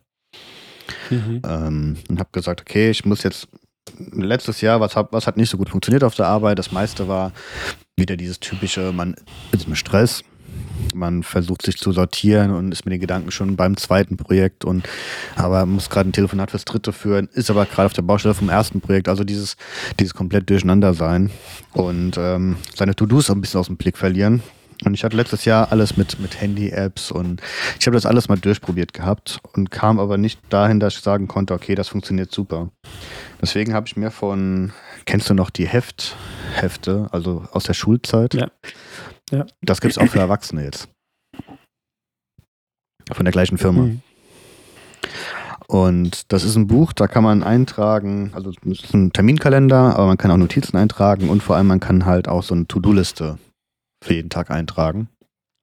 [1.09, 1.41] Mhm.
[1.45, 3.47] ähm, und habe gesagt, okay, ich muss jetzt
[4.11, 6.59] letztes Jahr, was, hab, was hat nicht so gut funktioniert auf der Arbeit?
[6.59, 7.31] Das meiste war
[7.97, 9.15] wieder dieses typische, man
[9.51, 10.23] ist im Stress,
[10.93, 14.87] man versucht sich zu sortieren und ist mit den Gedanken schon beim zweiten Projekt und
[15.35, 18.49] aber muss gerade ein Telefonat fürs dritte führen, ist aber gerade auf der Baustelle vom
[18.49, 19.57] ersten Projekt, also dieses,
[19.99, 21.31] dieses komplett durcheinander sein
[21.73, 24.41] und ähm, seine To-Dos ein bisschen aus dem Blick verlieren.
[24.83, 27.41] Und ich hatte letztes Jahr alles mit, mit Handy-Apps und
[27.79, 31.27] ich habe das alles mal durchprobiert gehabt und kam aber nicht dahin, dass ich sagen
[31.27, 32.69] konnte, okay, das funktioniert super.
[33.39, 34.73] Deswegen habe ich mir von,
[35.05, 36.15] kennst du noch die Heft,
[36.55, 38.33] Hefte, also aus der Schulzeit?
[38.33, 38.49] Ja.
[39.31, 39.45] Ja.
[39.61, 40.89] Das gibt es auch für Erwachsene jetzt.
[43.11, 43.83] Von der gleichen Firma.
[43.83, 44.01] Mhm.
[45.67, 50.07] Und das ist ein Buch, da kann man eintragen, also es ist ein Terminkalender, aber
[50.07, 53.37] man kann auch Notizen eintragen und vor allem man kann halt auch so eine To-Do-Liste
[54.03, 55.07] für jeden Tag eintragen.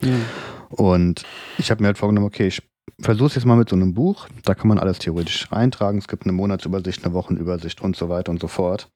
[0.03, 0.25] Mhm.
[0.71, 1.25] Und
[1.59, 2.63] ich habe mir halt vorgenommen, okay, ich
[3.01, 4.29] versuche es jetzt mal mit so einem Buch.
[4.45, 5.99] Da kann man alles theoretisch eintragen.
[5.99, 8.89] Es gibt eine Monatsübersicht, eine Wochenübersicht und so weiter und so fort.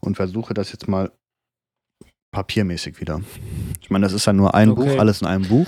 [0.00, 1.10] Und versuche das jetzt mal
[2.30, 3.20] papiermäßig wieder.
[3.80, 4.90] Ich meine, das ist ja nur ein Okay.
[4.90, 5.66] Buch, alles in einem Buch.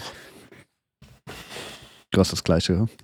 [2.10, 2.86] Du hast das gleiche.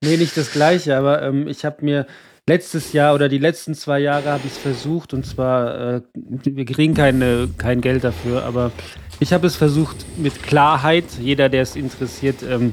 [0.00, 2.06] Nee, nicht das gleiche, aber ähm, ich habe mir
[2.48, 6.64] letztes Jahr oder die letzten zwei Jahre habe ich es versucht und zwar, äh, wir
[6.64, 8.72] kriegen keine, kein Geld dafür, aber
[9.20, 11.04] ich habe es versucht mit Klarheit.
[11.20, 12.72] Jeder, der es interessiert, ähm,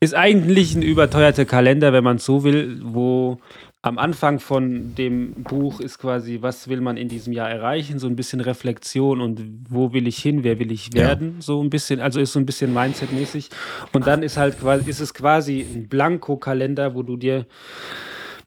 [0.00, 3.38] ist eigentlich ein überteuerter Kalender, wenn man es so will, wo
[3.84, 8.06] am Anfang von dem Buch ist quasi, was will man in diesem Jahr erreichen, so
[8.06, 11.02] ein bisschen Reflexion und wo will ich hin, wer will ich Ja.
[11.02, 13.50] werden, so ein bisschen, also ist so ein bisschen Mindset-mäßig.
[13.92, 17.44] Und dann ist halt quasi, ist es quasi ein Blanko-Kalender, wo du dir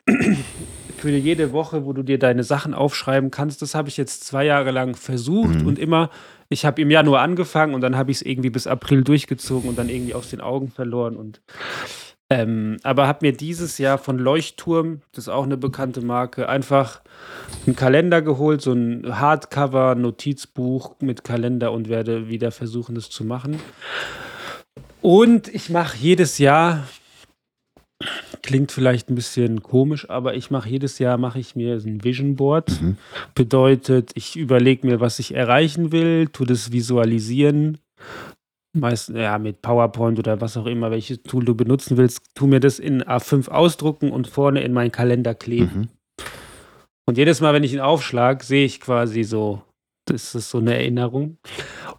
[0.97, 3.61] für jede Woche, wo du dir deine Sachen aufschreiben kannst.
[3.61, 5.67] Das habe ich jetzt zwei Jahre lang versucht Mhm.
[5.67, 6.09] und immer,
[6.49, 9.77] ich habe im Januar angefangen und dann habe ich es irgendwie bis April durchgezogen und
[9.77, 11.41] dann irgendwie aus den Augen verloren und
[12.29, 17.01] ähm, aber habe mir dieses Jahr von Leuchtturm, das ist auch eine bekannte Marke, einfach
[17.65, 23.59] einen Kalender geholt, so ein Hardcover-Notizbuch mit Kalender und werde wieder versuchen, das zu machen.
[25.01, 26.85] Und ich mache jedes Jahr,
[28.41, 32.35] klingt vielleicht ein bisschen komisch, aber ich mache jedes Jahr mache ich mir ein Vision
[32.35, 32.81] Board.
[32.81, 32.97] Mhm.
[33.35, 37.77] Bedeutet, ich überlege mir, was ich erreichen will, tu das visualisieren.
[38.73, 42.59] Meist, ja, mit PowerPoint oder was auch immer, welches Tool du benutzen willst, tu mir
[42.59, 45.79] das in A5 ausdrucken und vorne in meinen Kalender kleben.
[45.79, 45.87] Mhm.
[47.05, 49.63] Und jedes Mal, wenn ich ihn aufschlage, sehe ich quasi so,
[50.05, 51.37] das ist so eine Erinnerung.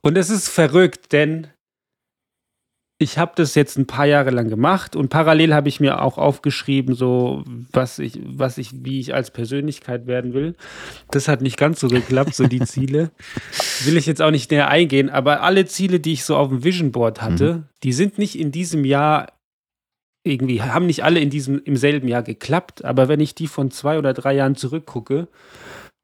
[0.02, 1.48] Und es ist verrückt, denn
[3.00, 6.18] ich habe das jetzt ein paar Jahre lang gemacht und parallel habe ich mir auch
[6.18, 10.56] aufgeschrieben, so was ich, was ich, wie ich als Persönlichkeit werden will.
[11.12, 13.12] Das hat nicht ganz so geklappt, so die Ziele.
[13.84, 16.64] Will ich jetzt auch nicht näher eingehen, aber alle Ziele, die ich so auf dem
[16.64, 17.64] Vision Board hatte, mhm.
[17.84, 19.32] die sind nicht in diesem Jahr
[20.24, 23.70] irgendwie, haben nicht alle in diesem, im selben Jahr geklappt, aber wenn ich die von
[23.70, 25.28] zwei oder drei Jahren zurückgucke,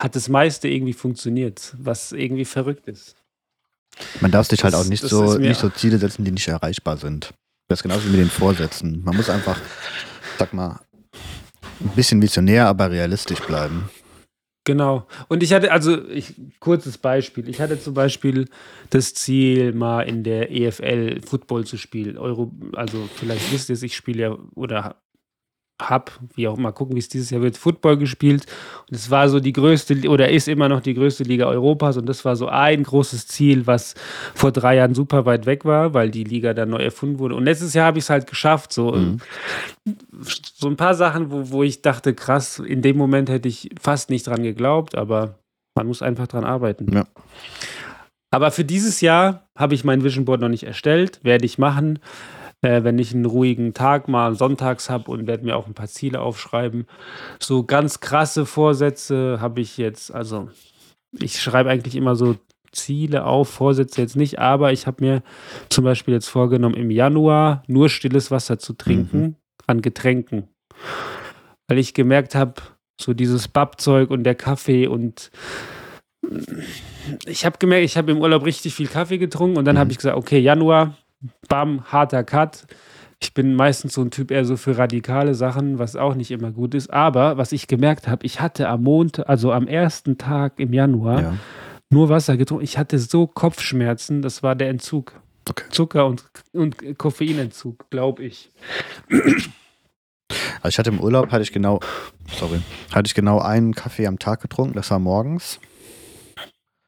[0.01, 3.17] hat das meiste irgendwie funktioniert, was irgendwie verrückt ist.
[4.21, 7.33] Man darf sich halt auch nicht so, nicht so Ziele setzen, die nicht erreichbar sind.
[7.69, 9.03] Das ist genauso wie mit den Vorsätzen.
[9.05, 9.59] Man muss einfach,
[10.39, 10.81] sag mal,
[11.81, 13.89] ein bisschen visionär, aber realistisch bleiben.
[14.65, 15.07] Genau.
[15.29, 17.49] Und ich hatte, also, ich, kurzes Beispiel.
[17.49, 18.49] Ich hatte zum Beispiel
[18.91, 22.17] das Ziel, mal in der EFL Football zu spielen.
[22.17, 24.97] Euro, also, vielleicht wisst ihr es, ich spiele ja oder
[25.83, 28.47] habe, wie auch mal gucken, wie es dieses Jahr wird, Football gespielt.
[28.89, 31.97] Und es war so die größte oder ist immer noch die größte Liga Europas.
[31.97, 33.95] Und das war so ein großes Ziel, was
[34.35, 37.35] vor drei Jahren super weit weg war, weil die Liga dann neu erfunden wurde.
[37.35, 38.73] Und letztes Jahr habe ich es halt geschafft.
[38.73, 39.19] So, mhm.
[40.23, 44.11] so ein paar Sachen, wo, wo ich dachte, krass, in dem Moment hätte ich fast
[44.11, 45.39] nicht dran geglaubt, aber
[45.77, 46.93] man muss einfach dran arbeiten.
[46.93, 47.07] Ja.
[48.31, 51.99] Aber für dieses Jahr habe ich mein Vision Board noch nicht erstellt, werde ich machen
[52.65, 55.87] äh, wenn ich einen ruhigen Tag mal sonntags habe und werde mir auch ein paar
[55.87, 56.87] Ziele aufschreiben.
[57.39, 60.49] So ganz krasse Vorsätze habe ich jetzt, also
[61.13, 62.37] ich schreibe eigentlich immer so
[62.73, 65.23] Ziele auf, Vorsätze jetzt nicht, aber ich habe mir
[65.69, 69.37] zum Beispiel jetzt vorgenommen, im Januar nur stilles Wasser zu trinken mhm.
[69.67, 70.49] an Getränken.
[71.69, 72.55] Weil ich gemerkt habe,
[73.01, 75.31] so dieses Babzeug und der Kaffee und
[77.27, 79.81] ich habe gemerkt, ich habe im Urlaub richtig viel Kaffee getrunken und dann mhm.
[79.81, 80.97] habe ich gesagt, okay, Januar,
[81.49, 82.67] bam, harter Cut.
[83.21, 86.51] Ich bin meistens so ein Typ eher so für radikale Sachen, was auch nicht immer
[86.51, 86.93] gut ist.
[86.93, 91.23] Aber was ich gemerkt habe, ich hatte am Montag, also am ersten Tag im Januar,
[91.23, 91.35] ja.
[91.91, 92.65] nur Wasser getrunken.
[92.65, 95.15] Ich hatte so Kopfschmerzen, das war der Entzug.
[95.49, 95.65] Okay.
[95.71, 98.51] Zucker- und, und Koffeinentzug, glaube ich.
[100.63, 101.81] Also ich hatte im Urlaub, hatte ich genau,
[102.29, 102.61] sorry,
[102.93, 105.61] hatte ich genau einen Kaffee am Tag getrunken, das war morgens.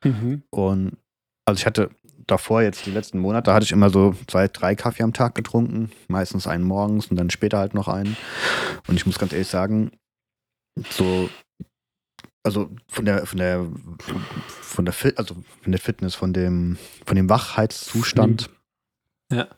[0.03, 0.42] Mhm.
[0.51, 0.96] Und
[1.44, 1.90] also ich hatte
[2.27, 5.91] davor, jetzt die letzten Monate, hatte ich immer so zwei, drei Kaffee am Tag getrunken.
[6.09, 8.17] Meistens einen morgens und dann später halt noch einen.
[8.87, 9.93] Und ich muss ganz ehrlich sagen,
[10.91, 11.29] so,
[12.43, 13.67] also von der, von der,
[14.61, 18.51] von der, Fit, also von der Fitness, von dem, von dem Wachheitszustand.
[19.33, 19.49] Ja.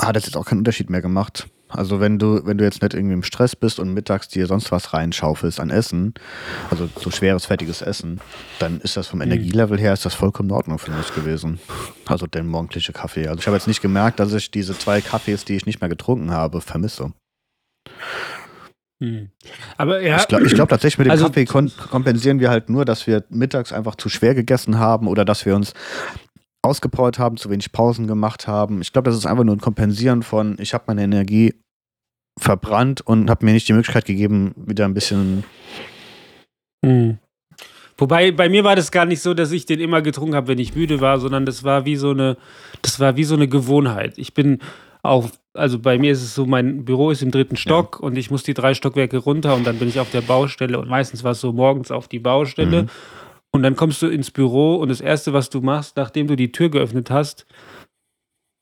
[0.00, 1.48] Hat das jetzt auch keinen Unterschied mehr gemacht.
[1.68, 4.72] Also wenn du, wenn du jetzt nicht irgendwie im Stress bist und mittags dir sonst
[4.72, 6.14] was reinschaufelst an Essen,
[6.70, 8.20] also so schweres, fettiges Essen,
[8.58, 9.26] dann ist das vom mhm.
[9.26, 11.58] Energielevel her ist das vollkommen in Ordnung für mich gewesen.
[12.06, 13.28] Also der morgendliche Kaffee.
[13.28, 15.90] Also ich habe jetzt nicht gemerkt, dass ich diese zwei Kaffees, die ich nicht mehr
[15.90, 17.12] getrunken habe, vermisse.
[19.00, 19.30] Hm.
[19.76, 20.16] Aber ja.
[20.16, 23.72] Ich glaube glaub, tatsächlich mit dem also, Kaffee kompensieren wir halt nur, dass wir mittags
[23.72, 25.72] einfach zu schwer gegessen haben oder dass wir uns
[26.62, 28.80] ausgepowert haben, zu wenig Pausen gemacht haben.
[28.80, 31.54] Ich glaube, das ist einfach nur ein Kompensieren von, ich habe meine Energie
[32.38, 35.44] verbrannt und habe mir nicht die Möglichkeit gegeben, wieder ein bisschen.
[36.82, 37.18] Mhm.
[37.96, 40.58] Wobei bei mir war das gar nicht so, dass ich den immer getrunken habe, wenn
[40.58, 42.36] ich müde war, sondern das war wie so eine,
[42.80, 44.18] das war wie so eine Gewohnheit.
[44.18, 44.60] Ich bin
[45.02, 48.06] auch, also bei mir ist es so, mein Büro ist im dritten Stock ja.
[48.06, 50.88] und ich muss die drei Stockwerke runter und dann bin ich auf der Baustelle und
[50.88, 52.84] meistens war es so morgens auf die Baustelle.
[52.84, 52.88] Mhm.
[53.50, 56.52] Und dann kommst du ins Büro und das Erste, was du machst, nachdem du die
[56.52, 57.46] Tür geöffnet hast,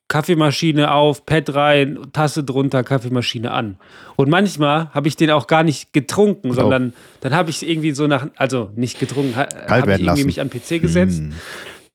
[0.09, 3.77] Kaffeemaschine auf, Pad rein, Tasse drunter, Kaffeemaschine an.
[4.15, 8.07] Und manchmal habe ich den auch gar nicht getrunken, sondern dann habe ich irgendwie so
[8.07, 10.27] nach, also nicht getrunken, habe ich irgendwie lassen.
[10.27, 11.33] mich an PC gesetzt, hm.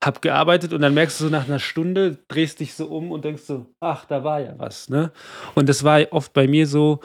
[0.04, 3.24] habe gearbeitet und dann merkst du so nach einer Stunde, drehst dich so um und
[3.24, 4.90] denkst so, ach, da war ja was.
[4.90, 5.10] Ne?
[5.54, 7.00] Und das war oft bei mir so,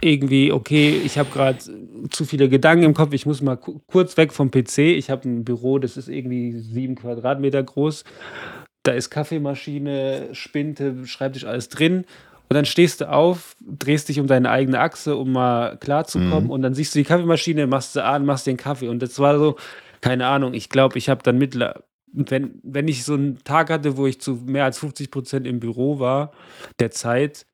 [0.00, 1.58] irgendwie, okay, ich habe gerade
[2.10, 4.78] zu viele Gedanken im Kopf, ich muss mal kurz weg vom PC.
[4.78, 8.04] Ich habe ein Büro, das ist irgendwie sieben Quadratmeter groß.
[8.84, 12.04] Da ist Kaffeemaschine, Spinte, Schreibtisch, alles drin.
[12.48, 16.44] Und dann stehst du auf, drehst dich um deine eigene Achse, um mal klarzukommen.
[16.44, 16.50] Mhm.
[16.50, 18.88] Und dann siehst du die Kaffeemaschine, machst sie an, machst den Kaffee.
[18.88, 19.56] Und das war so,
[20.00, 21.82] keine Ahnung, ich glaube, ich habe dann mittler,
[22.12, 25.60] wenn, wenn ich so einen Tag hatte, wo ich zu mehr als 50 Prozent im
[25.60, 26.32] Büro war,
[26.80, 27.44] der Zeit,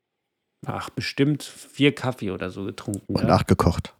[0.66, 3.14] ach, bestimmt vier Kaffee oder so getrunken.
[3.14, 3.28] Und ja.
[3.28, 3.94] nachgekocht.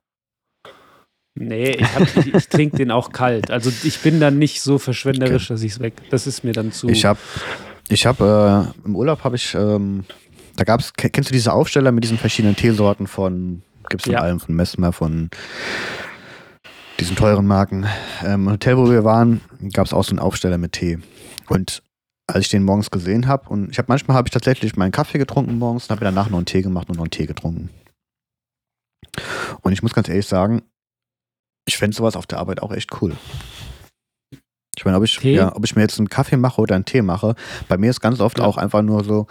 [1.37, 3.51] Nee, ich, hab, ich, ich trinke den auch kalt.
[3.51, 5.95] Also ich bin dann nicht so verschwenderisch, dass ich es weg.
[6.11, 6.89] Das ist mir dann zu.
[6.89, 7.19] Ich habe,
[7.89, 10.05] ich habe äh, im Urlaub habe ich, ähm,
[10.57, 14.21] da gab's, kennst du diese Aufsteller mit diesen verschiedenen Teesorten von, gibt es von ja.
[14.21, 15.31] allem, von Messmer, von
[17.01, 17.87] diesen teuren Marken.
[18.25, 19.41] Ähm, Im Hotel, wo wir waren,
[19.73, 20.99] gab es auch so einen Aufsteller mit Tee.
[21.49, 21.83] Und
[22.27, 23.49] als ich den morgens gesehen habe.
[23.49, 26.39] Und ich habe manchmal habe ich tatsächlich meinen Kaffee getrunken morgens und habe danach noch
[26.39, 27.71] einen Tee gemacht und noch einen Tee getrunken.
[29.63, 30.63] Und ich muss ganz ehrlich sagen,
[31.67, 33.17] ich fände sowas auf der Arbeit auch echt cool.
[34.77, 37.03] Ich meine, ob ich, ja, ob ich mir jetzt einen Kaffee mache oder einen Tee
[37.03, 37.37] mache,
[37.69, 38.45] bei mir ist ganz oft Ja.
[38.45, 39.27] auch einfach nur so,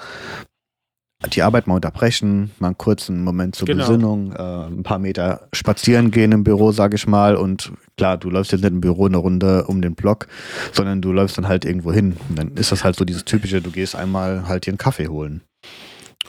[1.31, 3.87] die Arbeit mal unterbrechen, mal einen kurzen Moment zur Genau.
[3.87, 7.35] Besinnung, äh, ein paar Meter spazieren gehen im Büro, sage ich mal.
[7.35, 10.27] Und klar, du läufst jetzt nicht im Büro eine Runde um den Block,
[10.71, 12.17] sondern du läufst dann halt irgendwo hin.
[12.29, 15.07] Und dann ist das halt so dieses typische, du gehst einmal halt dir einen Kaffee
[15.07, 15.41] holen.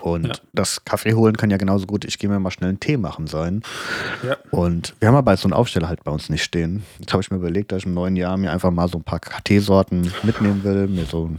[0.00, 0.34] Und Ja.
[0.52, 3.26] das Kaffee holen kann ja genauso gut, ich gehe mir mal schnell einen Tee machen
[3.26, 3.62] sein.
[4.26, 4.36] Ja.
[4.50, 6.82] Und wir haben aber so einen Aufsteller halt bei uns nicht stehen.
[6.98, 9.04] Jetzt habe ich mir überlegt, dass ich im neuen Jahr mir einfach mal so ein
[9.04, 11.38] paar Teesorten mitnehmen will, mir so einen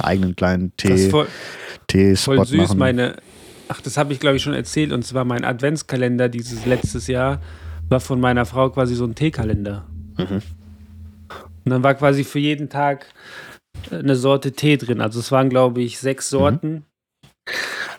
[0.00, 1.26] eigenen kleinen Das ist Tee, voll,
[1.88, 2.58] Teespot voll süß.
[2.58, 2.78] machen.
[2.78, 3.16] Meine,
[3.68, 4.92] ach, das habe ich glaube ich schon erzählt.
[4.92, 7.40] Und zwar mein Adventskalender dieses letztes Jahr
[7.88, 9.86] war von meiner Frau quasi so ein Teekalender.
[10.18, 10.42] Mhm.
[11.64, 13.06] Und dann war quasi für jeden Tag
[13.90, 15.00] äh, eine Sorte Tee drin.
[15.00, 16.00] Also es waren glaube ich Mhm.
[16.00, 16.84] sechs Sorten.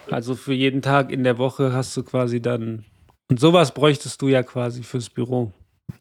[0.10, 2.86] Also für jeden Tag in der Woche hast du quasi dann.
[3.30, 5.52] Und sowas bräuchtest du ja quasi fürs Büro.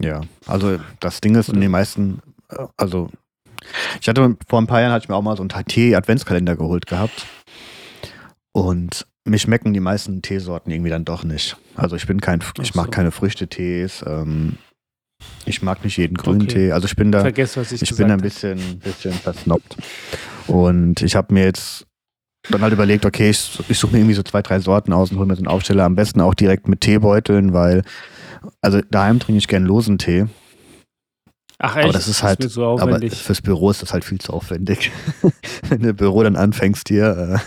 [0.01, 2.21] Ja, also das Ding ist, in den meisten,
[2.51, 3.11] äh, also
[4.01, 6.87] ich hatte vor ein paar Jahren hatte ich mir auch mal so einen Tee-Adventskalender geholt
[6.87, 7.27] gehabt.
[8.57, 11.59] Und mich schmecken die meisten Teesorten irgendwie dann doch nicht.
[11.75, 12.91] Also ich bin kein, ich Ach mag so.
[12.91, 14.57] keine Früchtetees, ähm,
[15.45, 16.69] ich mag nicht jeden grünen Okay.
[16.69, 16.73] Tee.
[16.73, 18.23] Also ich bin da, Vergesst, ich, ich bin ein habe.
[18.23, 19.77] bisschen, bisschen versnobbt.
[20.47, 21.87] Und ich habe mir jetzt
[22.49, 25.19] dann halt überlegt, okay, ich, ich suche mir irgendwie so zwei, drei Sorten aus und
[25.19, 25.85] hole mir so einen Aufsteller.
[25.85, 27.83] Am besten auch direkt mit Teebeuteln, weil,
[28.63, 30.27] also daheim trinke ich gern losen Tee.
[31.59, 31.85] Ach echt?
[31.85, 34.91] aber das ist halt- mir so Aber fürs Büro ist das halt viel zu aufwendig.
[35.69, 37.41] Wenn du im Büro dann anfängst, hier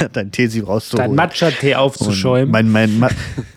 [0.00, 1.14] äh, dein Teesieb Dein rauszuholen.
[1.14, 2.50] Matcha-Tee Und aufzuschäumen.
[2.50, 3.08] Mein, mein, Ma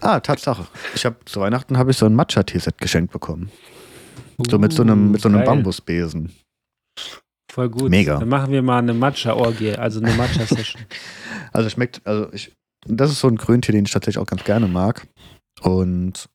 [0.01, 0.67] ah, Tatsache.
[0.93, 3.51] Ich habe zu Weihnachten habe ich so ein Matcha-Teeset geschenkt bekommen.
[4.49, 5.47] So mit so einem, mit so einem Uh, geil.
[5.47, 6.31] Bambusbesen.
[7.51, 7.89] Voll gut.
[7.89, 8.19] Mega.
[8.19, 10.83] Dann machen wir mal eine Matcha-Orgie, also eine Matcha-Session.
[11.51, 12.53] Also schmeckt, also ich,
[12.85, 15.07] das ist so ein Grüntee, den ich tatsächlich auch ganz gerne mag.
[15.61, 16.29] Und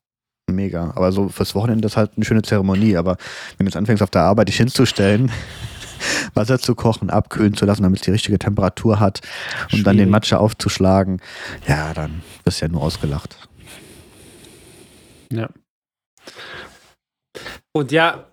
[0.51, 0.91] mega.
[0.95, 2.97] Aber so fürs Wochenende ist halt eine schöne Zeremonie.
[2.97, 3.17] Aber
[3.57, 5.31] wenn du jetzt anfängst, auf der Arbeit dich hinzustellen,
[6.33, 9.21] Wasser zu kochen, abkühlen zu lassen, damit es die richtige Temperatur hat
[9.71, 10.09] und dann den.
[10.09, 11.21] Matcha aufzuschlagen,
[11.67, 13.37] ja, dann wirst du ja nur ausgelacht.
[15.31, 15.49] ja.
[17.73, 18.31] Und ja,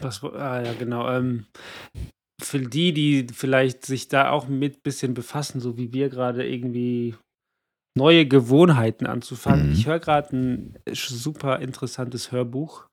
[0.00, 1.08] was, ah ja, genau.
[1.10, 1.46] Ähm,
[2.42, 7.14] für die, die vielleicht sich da auch mit bisschen befassen, so wie wir gerade irgendwie
[7.96, 9.68] neue Gewohnheiten anzufangen.
[9.68, 9.72] Mhm.
[9.72, 12.84] Ich höre gerade ein super interessantes Hörbuch.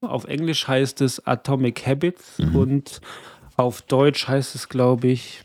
[0.00, 2.56] Auf Englisch heißt es Atomic Habits Mhm.
[2.56, 3.00] und
[3.56, 5.44] auf Deutsch heißt es, glaube ich,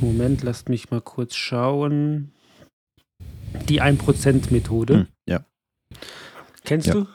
[0.00, 2.30] Moment, lasst mich mal kurz schauen.
[3.68, 4.94] Die 1%-Methode.
[4.94, 5.44] Hm, ja.
[6.64, 6.94] Kennst Ja.
[6.94, 7.06] du?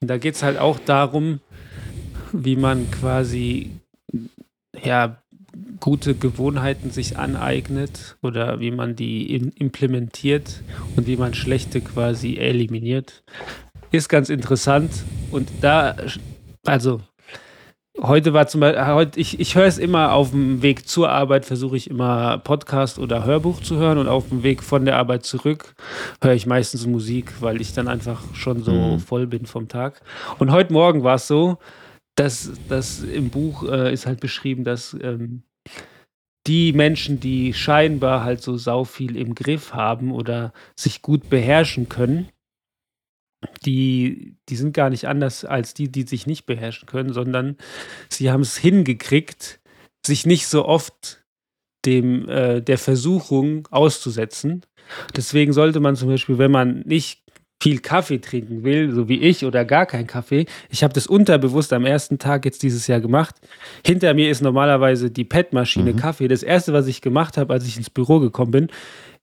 [0.00, 1.40] Und da geht es halt auch darum,
[2.32, 3.70] wie man quasi
[4.82, 5.22] ja,
[5.80, 10.62] gute Gewohnheiten sich aneignet oder wie man die implementiert
[10.96, 13.22] und wie man schlechte quasi eliminiert.
[13.90, 14.90] Ist ganz interessant.
[15.30, 15.94] Und da,
[16.64, 17.00] also
[18.02, 21.44] heute war zum Beispiel, heute, ich, ich höre es immer auf dem Weg zur Arbeit,
[21.44, 25.24] versuche ich immer Podcast oder Hörbuch zu hören und auf dem Weg von der Arbeit
[25.24, 25.74] zurück
[26.22, 28.98] höre ich meistens Musik, weil ich dann einfach schon so Mhm.
[28.98, 30.00] voll bin vom Tag.
[30.38, 31.58] Und heute Morgen war es so,
[32.16, 35.42] dass, dass im Buch äh, ist halt beschrieben, dass ähm,
[36.46, 41.88] die Menschen, die scheinbar halt so sau viel im Griff haben oder sich gut beherrschen
[41.88, 42.28] können,
[43.64, 47.56] die, die sind gar nicht anders als die, die sich nicht beherrschen können, sondern
[48.08, 49.60] sie haben es hingekriegt,
[50.06, 51.24] sich nicht so oft
[51.84, 54.64] dem äh, der Versuchung auszusetzen.
[55.16, 57.23] Deswegen sollte man zum Beispiel, wenn man nicht
[57.64, 60.44] viel Kaffee trinken will, so wie ich, oder gar kein Kaffee.
[60.68, 63.36] Ich habe das unterbewusst am ersten Tag jetzt dieses Jahr gemacht.
[63.86, 65.96] Hinter mir ist normalerweise die PET-Maschine Mhm.
[65.96, 66.28] Kaffee.
[66.28, 68.66] Das erste, was ich gemacht habe, als ich ins Büro gekommen bin,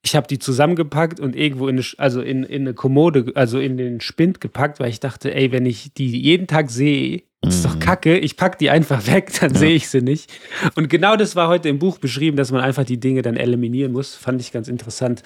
[0.03, 3.77] ich habe die zusammengepackt und irgendwo in eine, also in, in eine Kommode, also in
[3.77, 7.75] den Spind gepackt, weil ich dachte, ey, wenn ich die jeden Tag sehe, ist doch
[7.75, 7.79] Mhm.
[7.79, 9.59] kacke, ich pack die einfach weg, dann Ja.
[9.59, 10.31] sehe ich sie nicht.
[10.75, 13.91] Und genau das war heute im Buch beschrieben, dass man einfach die Dinge dann eliminieren
[13.91, 14.13] muss.
[14.15, 15.23] Fand ich ganz interessant.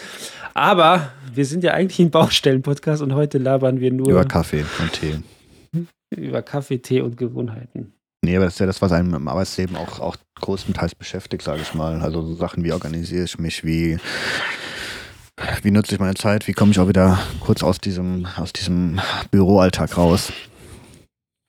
[0.54, 4.64] Aber wir sind ja eigentlich ein Baustellen-Podcast und heute labern wir nur Über über, Kaffee
[4.80, 5.16] und Tee.
[6.46, 7.92] Kaffee, Tee und Gewohnheiten.
[8.26, 11.62] Nee, aber das ist ja das, was einem im Arbeitsleben auch, auch größtenteils beschäftigt, sage
[11.62, 12.02] ich mal.
[12.02, 14.00] Also so Sachen wie organisiere ich mich, wie,
[15.62, 19.00] wie nutze ich meine Zeit, wie komme ich auch wieder kurz aus diesem, aus diesem
[19.30, 20.34] Büroalltag raus.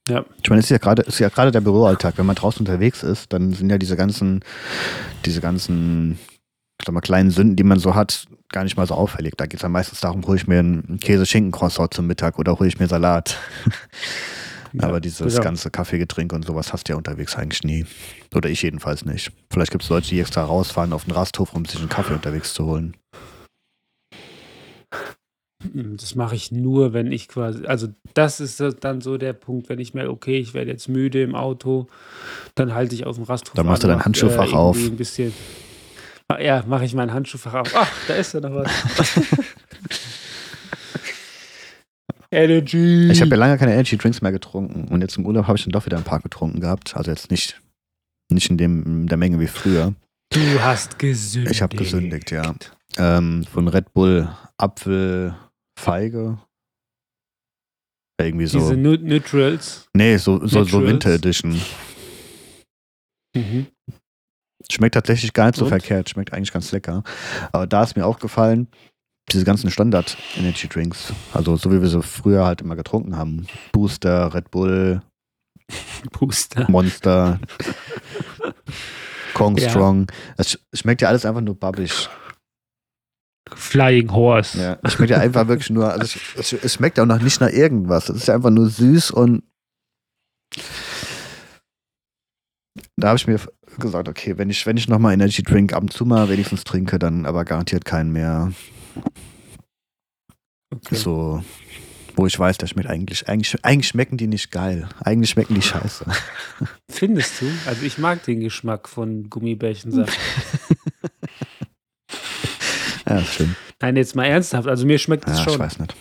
[0.06, 0.26] Ja.
[0.42, 2.18] Ich meine, es ist ja gerade, ist ja gerade der Büroalltag.
[2.18, 4.44] Wenn man draußen unterwegs ist, dann sind ja diese ganzen,
[5.24, 6.18] diese ganzen,
[6.78, 9.32] ich sag mal, kleinen Sünden, die man so hat, gar nicht mal so auffällig.
[9.38, 12.68] Da geht es dann meistens darum, hole ich mir einen Käse-Schinken-Croissant zum Mittag oder hole
[12.68, 13.38] ich mir Salat.
[14.78, 15.42] Ja, Aber dieses genau.
[15.44, 17.86] ganze Kaffeegetränk und sowas hast du ja unterwegs eigentlich nie.
[18.34, 19.32] Oder ich jedenfalls nicht.
[19.50, 22.52] Vielleicht gibt es Leute, die extra rausfahren auf den Rasthof, um sich einen Kaffee unterwegs
[22.52, 22.94] zu holen.
[25.72, 29.70] Hm, das mache ich nur, wenn ich quasi also, das ist dann so der Punkt,
[29.70, 31.86] wenn ich merke: „Okay, ich werde jetzt müde im Auto“,
[32.54, 34.76] dann halte ich aufm Rasthof Dann machst du dein Handschuhfach äh, auf.
[34.76, 35.32] irgendwie 'n bisschen
[36.40, 37.72] ja, mache ich mein Handschuhfach auf.
[37.74, 38.68] Ach, da ist ja noch was.
[42.30, 43.08] Energy.
[43.10, 45.64] Ich habe ja lange keine Energy Drinks mehr getrunken und jetzt im Urlaub habe ich
[45.64, 46.96] dann doch wieder ein paar getrunken gehabt.
[46.96, 47.60] Also jetzt nicht,
[48.30, 49.94] nicht in, dem, in der Menge wie früher.
[50.32, 51.54] Du hast gesündigt.
[51.54, 52.54] Ich habe gesündigt, ja.
[52.98, 55.36] Ähm, von Red Bull Apfel
[55.78, 56.38] Feige.
[58.20, 58.58] Irgendwie so.
[58.58, 59.88] Diese Nu Neutrals.
[59.94, 60.82] nee, so, so, so.
[60.82, 61.60] Winter Edition.
[63.34, 63.66] Mhm.
[64.70, 65.68] Schmeckt tatsächlich gar nicht so Und?
[65.68, 66.08] verkehrt.
[66.08, 67.04] Schmeckt eigentlich ganz lecker.
[67.52, 68.68] Aber da ist mir auch gefallen,
[69.32, 71.12] diese ganzen Standard Energy Drinks.
[71.32, 73.46] Also so wie wir sie früher halt immer getrunken haben.
[73.72, 75.02] Booster, Red Bull,
[76.12, 76.70] Booster.
[76.70, 77.40] Monster,
[79.34, 79.68] Kong Ja.
[79.70, 80.06] Strong.
[80.36, 82.08] Es sch- schmeckt ja alles einfach nur babbig.
[83.54, 84.60] Flying Horse.
[84.60, 86.02] Ja, es schmeckt ja einfach wirklich nur, also
[86.36, 88.08] es, es, es schmeckt auch noch nicht nach irgendwas.
[88.08, 89.42] Es ist ja einfach nur süß und
[92.96, 93.38] da habe ich mir
[93.78, 96.98] gesagt, okay, wenn ich, wenn ich nochmal Energy Drink ab und zu mal wenigstens trinke,
[96.98, 98.52] dann aber garantiert keinen mehr
[100.74, 100.94] Okay.
[100.96, 101.42] so,
[102.16, 104.88] wo ich weiß, der schmeckt eigentlich, eigentlich, eigentlich schmecken die nicht geil.
[105.00, 106.04] Eigentlich schmecken die scheiße.
[106.90, 107.46] Findest du?
[107.66, 110.18] Also ich mag den Geschmack von Gummibärchensaft.
[113.08, 113.54] Ja, schön.
[113.80, 114.66] Nein, jetzt mal ernsthaft.
[114.66, 115.58] Also mir schmeckt es Ja, ich schon.
[115.60, 115.94] weiß nicht.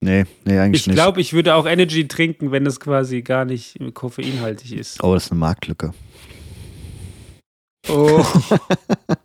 [0.00, 0.96] Nee, nee, eigentlich Ich nicht.
[0.96, 5.02] glaube, ich würde auch Energy trinken, wenn es quasi gar nicht koffeinhaltig ist.
[5.04, 5.94] oh, das ist eine Marktlücke.
[7.88, 8.24] Oh.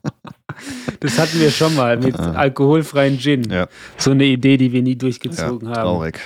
[1.02, 2.32] Das hatten wir schon mal mit Ah.
[2.34, 3.44] alkoholfreien Gin.
[3.50, 3.68] Ja.
[3.98, 5.76] So eine Idee, die wir nie Ja, durchgezogen haben.
[5.82, 6.20] traurig.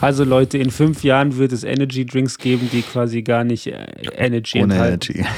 [0.00, 3.86] Also Leute, in fünf Jahren wird es Energy Drinks geben, die quasi gar nicht äh,
[4.14, 5.12] Energy Ohne enthalten.
[5.18, 5.28] Energy.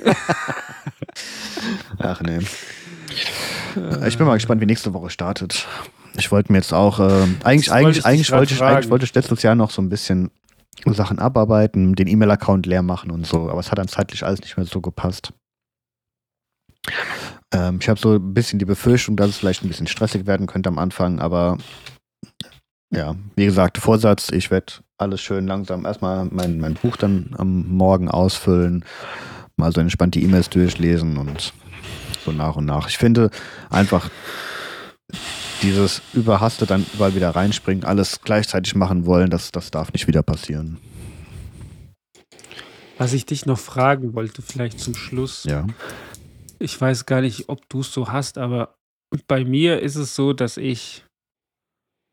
[1.98, 2.38] Ach nee.
[4.06, 5.66] Ich bin mal gespannt, wie nächste Woche startet.
[6.16, 9.14] Ich wollte mir jetzt auch, äh, eigentlich, Das eigentlich, eigentlich wollte ich, eigentlich wollte ich
[9.14, 10.30] letztes Jahr noch so ein bisschen
[10.86, 14.56] Sachen abarbeiten, den E-Mail-Account leer machen und so, aber es hat dann zeitlich alles nicht
[14.56, 15.32] mehr so gepasst.
[17.52, 20.46] Ähm, ich habe so ein bisschen die Befürchtung, dass es vielleicht ein bisschen stressig werden
[20.46, 21.58] könnte am Anfang, aber
[22.92, 27.68] ja, wie gesagt, Vorsatz, ich werde alles schön langsam erstmal mein, mein Buch dann am
[27.68, 28.84] Morgen ausfüllen,
[29.56, 31.52] mal so entspannt die E-Mails durchlesen und
[32.24, 32.88] so nach und nach.
[32.88, 33.30] Ich finde
[33.70, 34.10] einfach
[35.62, 40.22] dieses Überhaste dann überall wieder reinspringen, alles gleichzeitig machen wollen, das, das darf nicht wieder
[40.22, 40.78] passieren.
[42.98, 45.44] Was ich dich noch fragen wollte, vielleicht zum Schluss.
[45.44, 45.66] Ja.
[46.60, 48.76] Ich weiß gar nicht, ob du es so hast, aber
[49.26, 51.04] bei mir ist es so, dass ich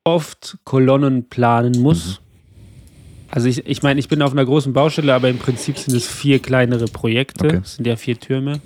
[0.06, 2.22] oft Kolonnen planen muss.
[3.30, 6.08] Also ich, ich meine, ich bin auf einer großen Baustelle, aber im Prinzip sind es
[6.08, 7.48] vier kleinere Projekte.
[7.48, 7.60] Okay.
[7.62, 8.62] Es sind ja vier Türme.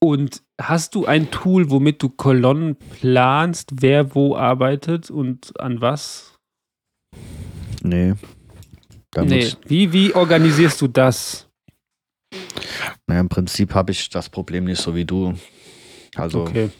[0.00, 6.38] Und hast du ein Tool, womit du Kolonnen planst, wer wo arbeitet und an was?
[7.82, 8.14] Nee.
[9.16, 9.52] Nee.
[9.66, 11.48] Wie, wie organisierst du das?
[13.06, 15.34] Naja, im Prinzip habe ich das Problem nicht so wie du.
[16.16, 16.70] Also Okay.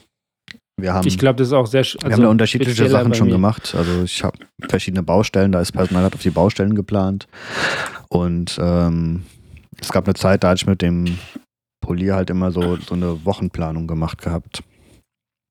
[0.80, 2.90] wir haben, Ich glaube, das ist auch sehr sch- wir also haben da unterschiedliche spezieller
[3.00, 3.74] Sachen schon gemacht.
[3.74, 4.38] Also ich habe
[4.68, 7.26] verschiedene Baustellen, da ist Personal hat auf die Baustellen geplant.
[8.09, 9.24] Und ähm,
[9.80, 11.18] es gab eine Zeit, da hatte ich mit dem
[11.80, 14.62] Polier halt immer so, so eine Wochenplanung gemacht gehabt.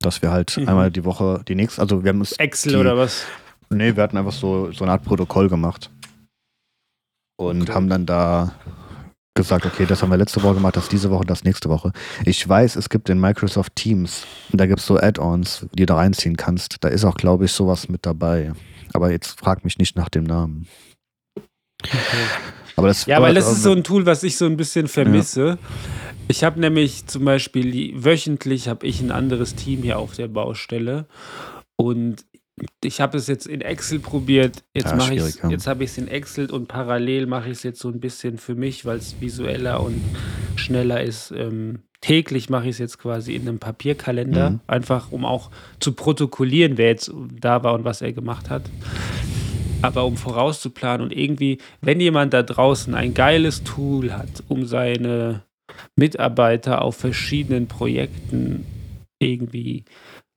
[0.01, 0.67] Dass wir halt Mhm.
[0.69, 3.25] einmal die Woche, die nächste, also wir haben uns Excel die- oder was?
[3.69, 5.89] Nee, wir hatten einfach so, so eine Art Protokoll gemacht.
[7.39, 7.73] Und Okay.
[7.73, 8.53] haben dann da
[9.36, 11.91] gesagt, okay, das haben wir letzte Woche gemacht, das diese Woche, das nächste Woche.
[12.25, 16.38] Ich weiß, es gibt in Microsoft Teams, da gibt es so Add-ons, die du reinziehen
[16.38, 16.84] kannst.
[16.84, 18.53] Da ist auch, glaube ich, sowas mit dabei.
[18.93, 20.67] Aber jetzt frag mich nicht nach dem Namen.
[22.75, 24.88] Aber das, Ja, aber weil das ist so ein Tool, was ich so ein bisschen
[24.88, 25.57] vermisse.
[26.27, 31.05] Ich habe nämlich zum Beispiel wöchentlich habe ich ein anderes Team hier auf der Baustelle
[31.75, 32.25] und
[32.83, 34.63] ich habe es jetzt in Excel probiert.
[34.75, 35.49] Jetzt Ja, mache ich ja.
[35.49, 38.37] jetzt habe ich es in Excel und parallel mache ich es jetzt so ein bisschen
[38.37, 39.99] für mich, weil es visueller und
[40.55, 41.31] schneller ist.
[41.31, 44.59] Ähm, täglich mache ich es jetzt quasi in einem Papierkalender, Mhm.
[44.67, 45.49] einfach um auch
[45.79, 48.63] zu protokollieren, wer jetzt da war und was er gemacht hat.
[49.81, 55.43] Aber um vorauszuplanen und irgendwie, wenn jemand da draußen ein geiles Tool hat, um seine
[55.97, 58.65] Mitarbeiter auf verschiedenen Projekten
[59.19, 59.85] irgendwie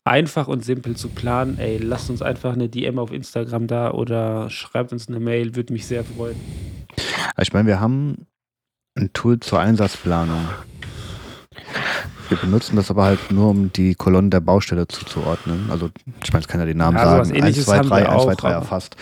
[0.06, 4.48] einfach und simpel zu planen, ey, lasst uns einfach eine DM auf Instagram da oder
[4.50, 6.36] schreibt uns eine Mail, würde mich sehr freuen.
[7.40, 8.26] Ich meine, wir haben
[8.96, 10.46] ein Tool zur Einsatzplanung.
[12.28, 15.70] Wir benutzen das aber halt nur, um die Kolonnen der Baustelle zuzuordnen.
[15.70, 15.90] Also,
[16.24, 17.30] ich meine, es kann ja den Namen Ja, sagen.
[17.30, 18.96] 1, Ähnliches 2, haben 3, wir 1, 2, auch, 3 aber- erfasst.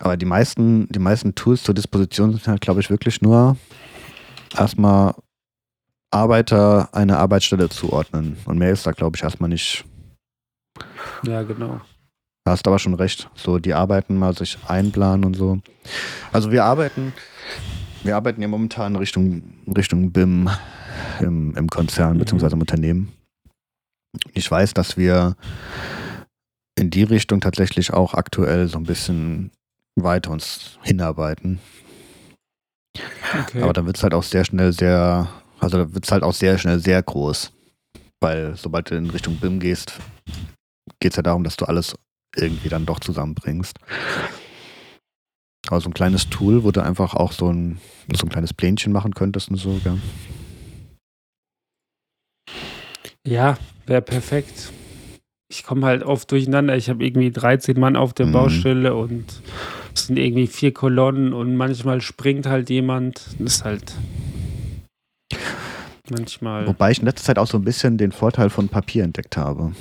[0.00, 3.56] Aber die meisten, die meisten Tools zur Disposition sind halt, glaube ich, wirklich nur
[4.56, 5.14] erstmal
[6.10, 8.36] Arbeiter eine Arbeitsstelle zuordnen.
[8.44, 9.84] Und mehr ist da, glaube ich, erstmal nicht,
[11.24, 11.80] Ja, genau.
[12.44, 13.30] Da hast aber schon recht.
[13.34, 15.60] So, die arbeiten mal sich einplanen und so.
[16.32, 17.14] Also wir arbeiten,
[18.02, 19.42] wir arbeiten ja momentan Richtung,
[19.74, 20.50] Richtung BIM
[21.20, 22.18] im, im Konzern Mhm.
[22.18, 23.12] beziehungsweise im Unternehmen.
[24.34, 25.36] Ich weiß, dass wir
[26.78, 29.50] in die Richtung tatsächlich auch aktuell so ein bisschen
[29.96, 31.60] weiter uns hinarbeiten.
[33.40, 33.62] Okay.
[33.62, 35.28] Aber dann wird es halt auch sehr schnell sehr,
[35.60, 37.52] also da wird es halt auch sehr schnell sehr groß.
[38.20, 39.98] Weil sobald du in Richtung BIM gehst,
[41.04, 41.94] geht es ja darum, dass du alles
[42.34, 43.76] irgendwie dann doch zusammenbringst.
[45.68, 47.78] Aber so ein kleines Tool, wo du einfach auch so ein,
[48.14, 49.98] so ein kleines Plänchen machen könntest und so, gell?
[53.26, 54.72] Ja, wäre perfekt.
[55.50, 56.74] Ich komme halt oft durcheinander.
[56.74, 58.32] Ich habe irgendwie 13 Mann auf der Mhm.
[58.32, 59.42] Baustelle und
[59.94, 63.26] es sind irgendwie vier Kolonnen und manchmal springt halt jemand.
[63.38, 63.92] Das ist halt
[66.10, 69.36] manchmal, Wobei ich in letzter Zeit auch so ein bisschen den Vorteil von Papier entdeckt
[69.36, 69.72] habe.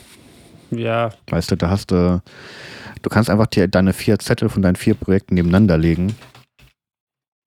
[0.78, 2.21] Ja, Weißt du, da hast du,
[3.01, 6.15] du kannst einfach die, deine vier Zettel von deinen vier Projekten nebeneinander legen.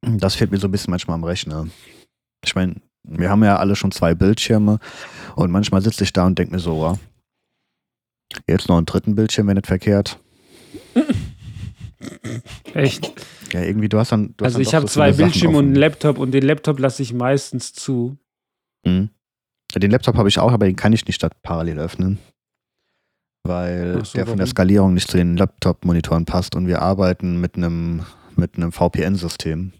[0.02, 1.66] Das fehlt mir so ein bisschen manchmal am Rechner.
[2.44, 4.78] Ich meine, wir haben ja alle schon zwei Bildschirme
[5.34, 6.98] und manchmal sitze ich da und denke mir so, wow,
[8.46, 10.18] jetzt noch einen dritten Bildschirm, wenn nicht verkehrt.
[12.74, 13.12] echt.
[13.52, 14.34] Ja, irgendwie, du hast dann.
[14.36, 15.74] Du hast Also dann ich habe so zwei Bildschirme und einen.
[15.76, 18.16] Laptop und den Laptop lasse ich meistens zu.
[18.84, 19.10] Mhm.
[19.74, 22.18] Den Laptop habe ich auch, aber den kann ich nicht statt parallel öffnen.
[23.48, 24.46] Weil so, der von der?
[24.46, 28.04] Skalierung nicht zu den Laptop-Monitoren passt und wir arbeiten mit einem
[28.36, 29.72] mit einem VPN-System.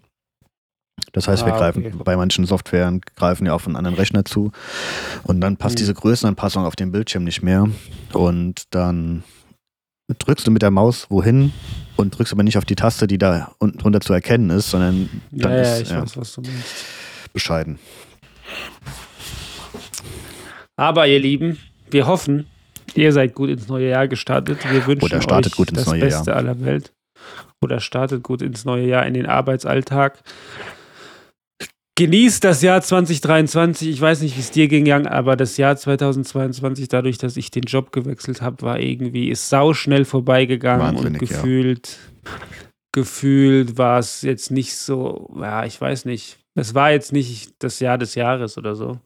[1.13, 1.95] Das heißt, wir Ah, greifen okay.
[2.03, 4.51] bei manchen Softwaren greifen ja auf einen anderen Rechner zu
[5.23, 5.79] und dann passt Mhm.
[5.79, 7.69] diese Größenanpassung auf dem Bildschirm nicht mehr
[8.13, 9.23] und dann
[10.19, 11.51] drückst du mit der Maus wohin
[11.97, 15.09] und drückst aber nicht auf die Taste, die da unten drunter zu erkennen ist, sondern
[15.31, 16.39] dann Ja, ja, ist ja, weiß, meinst.
[17.33, 17.77] bescheiden.
[20.75, 21.57] Aber ihr Lieben,
[21.89, 22.45] wir hoffen,
[22.97, 24.59] ihr seid gut ins neue Jahr gestartet.
[24.69, 26.37] Wir wünschen Oder startet euch gut ins das neue Beste Jahr.
[26.37, 26.93] aller Welt.
[27.61, 30.19] Oder startet gut ins neue Jahr, in den Arbeitsalltag.
[31.97, 33.89] Genießt das Jahr 2023.
[33.89, 37.49] Ich weiß nicht, wie es dir ging, Jan, aber das Jahr 2022, dadurch, dass ich
[37.49, 41.35] den Job gewechselt habe, war irgendwie, ist sauschnell vorbeigegangen Wahnsinnig, und ja.
[41.37, 41.97] gefühlt,
[42.91, 46.37] gefühlt war es jetzt nicht so, ja, ich weiß nicht.
[46.53, 48.99] Es war jetzt nicht das Jahr des Jahres oder so.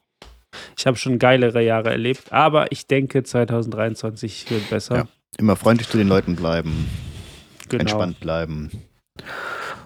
[0.78, 4.96] Ich habe schon geilere Jahre erlebt, aber ich denke, 2023 wird besser.
[4.96, 6.88] Ja, Immer freundlich zu den Leuten bleiben,
[7.70, 7.82] genau.
[7.82, 8.70] entspannt bleiben.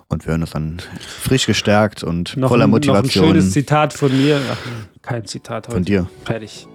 [0.08, 3.52] Und wir hören uns dann frisch gestärkt und Noch voller ein, Noch ein Motivation schönes
[3.52, 4.40] Zitat von mir.
[4.52, 4.58] Ach,
[5.02, 5.76] kein Zitat heute.
[5.76, 6.08] von dir.
[6.26, 6.68] Fertig.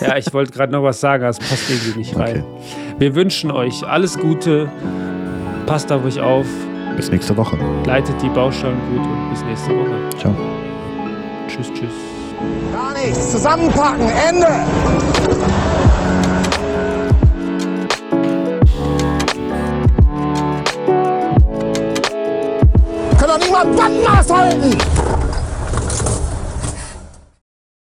[0.00, 2.42] Ja, ich wollte gerade noch was sagen, aber es passt irgendwie nicht rein.
[2.42, 2.98] Okay.
[2.98, 4.68] Wir wünschen euch alles Gute.
[5.66, 6.46] Passt auf euch auf.
[6.96, 7.56] Bis nächste Woche.
[7.86, 10.18] Leitet die Baustellen gut und bis nächste Woche.
[10.18, 10.34] Ciao.
[11.48, 12.13] Tschüss, tschüss.
[12.72, 13.32] Gar nichts.
[13.32, 14.08] Zusammenpacken.
[14.28, 14.46] Ende.
[23.18, 24.78] Können doch nicht mal Bandmaß halten.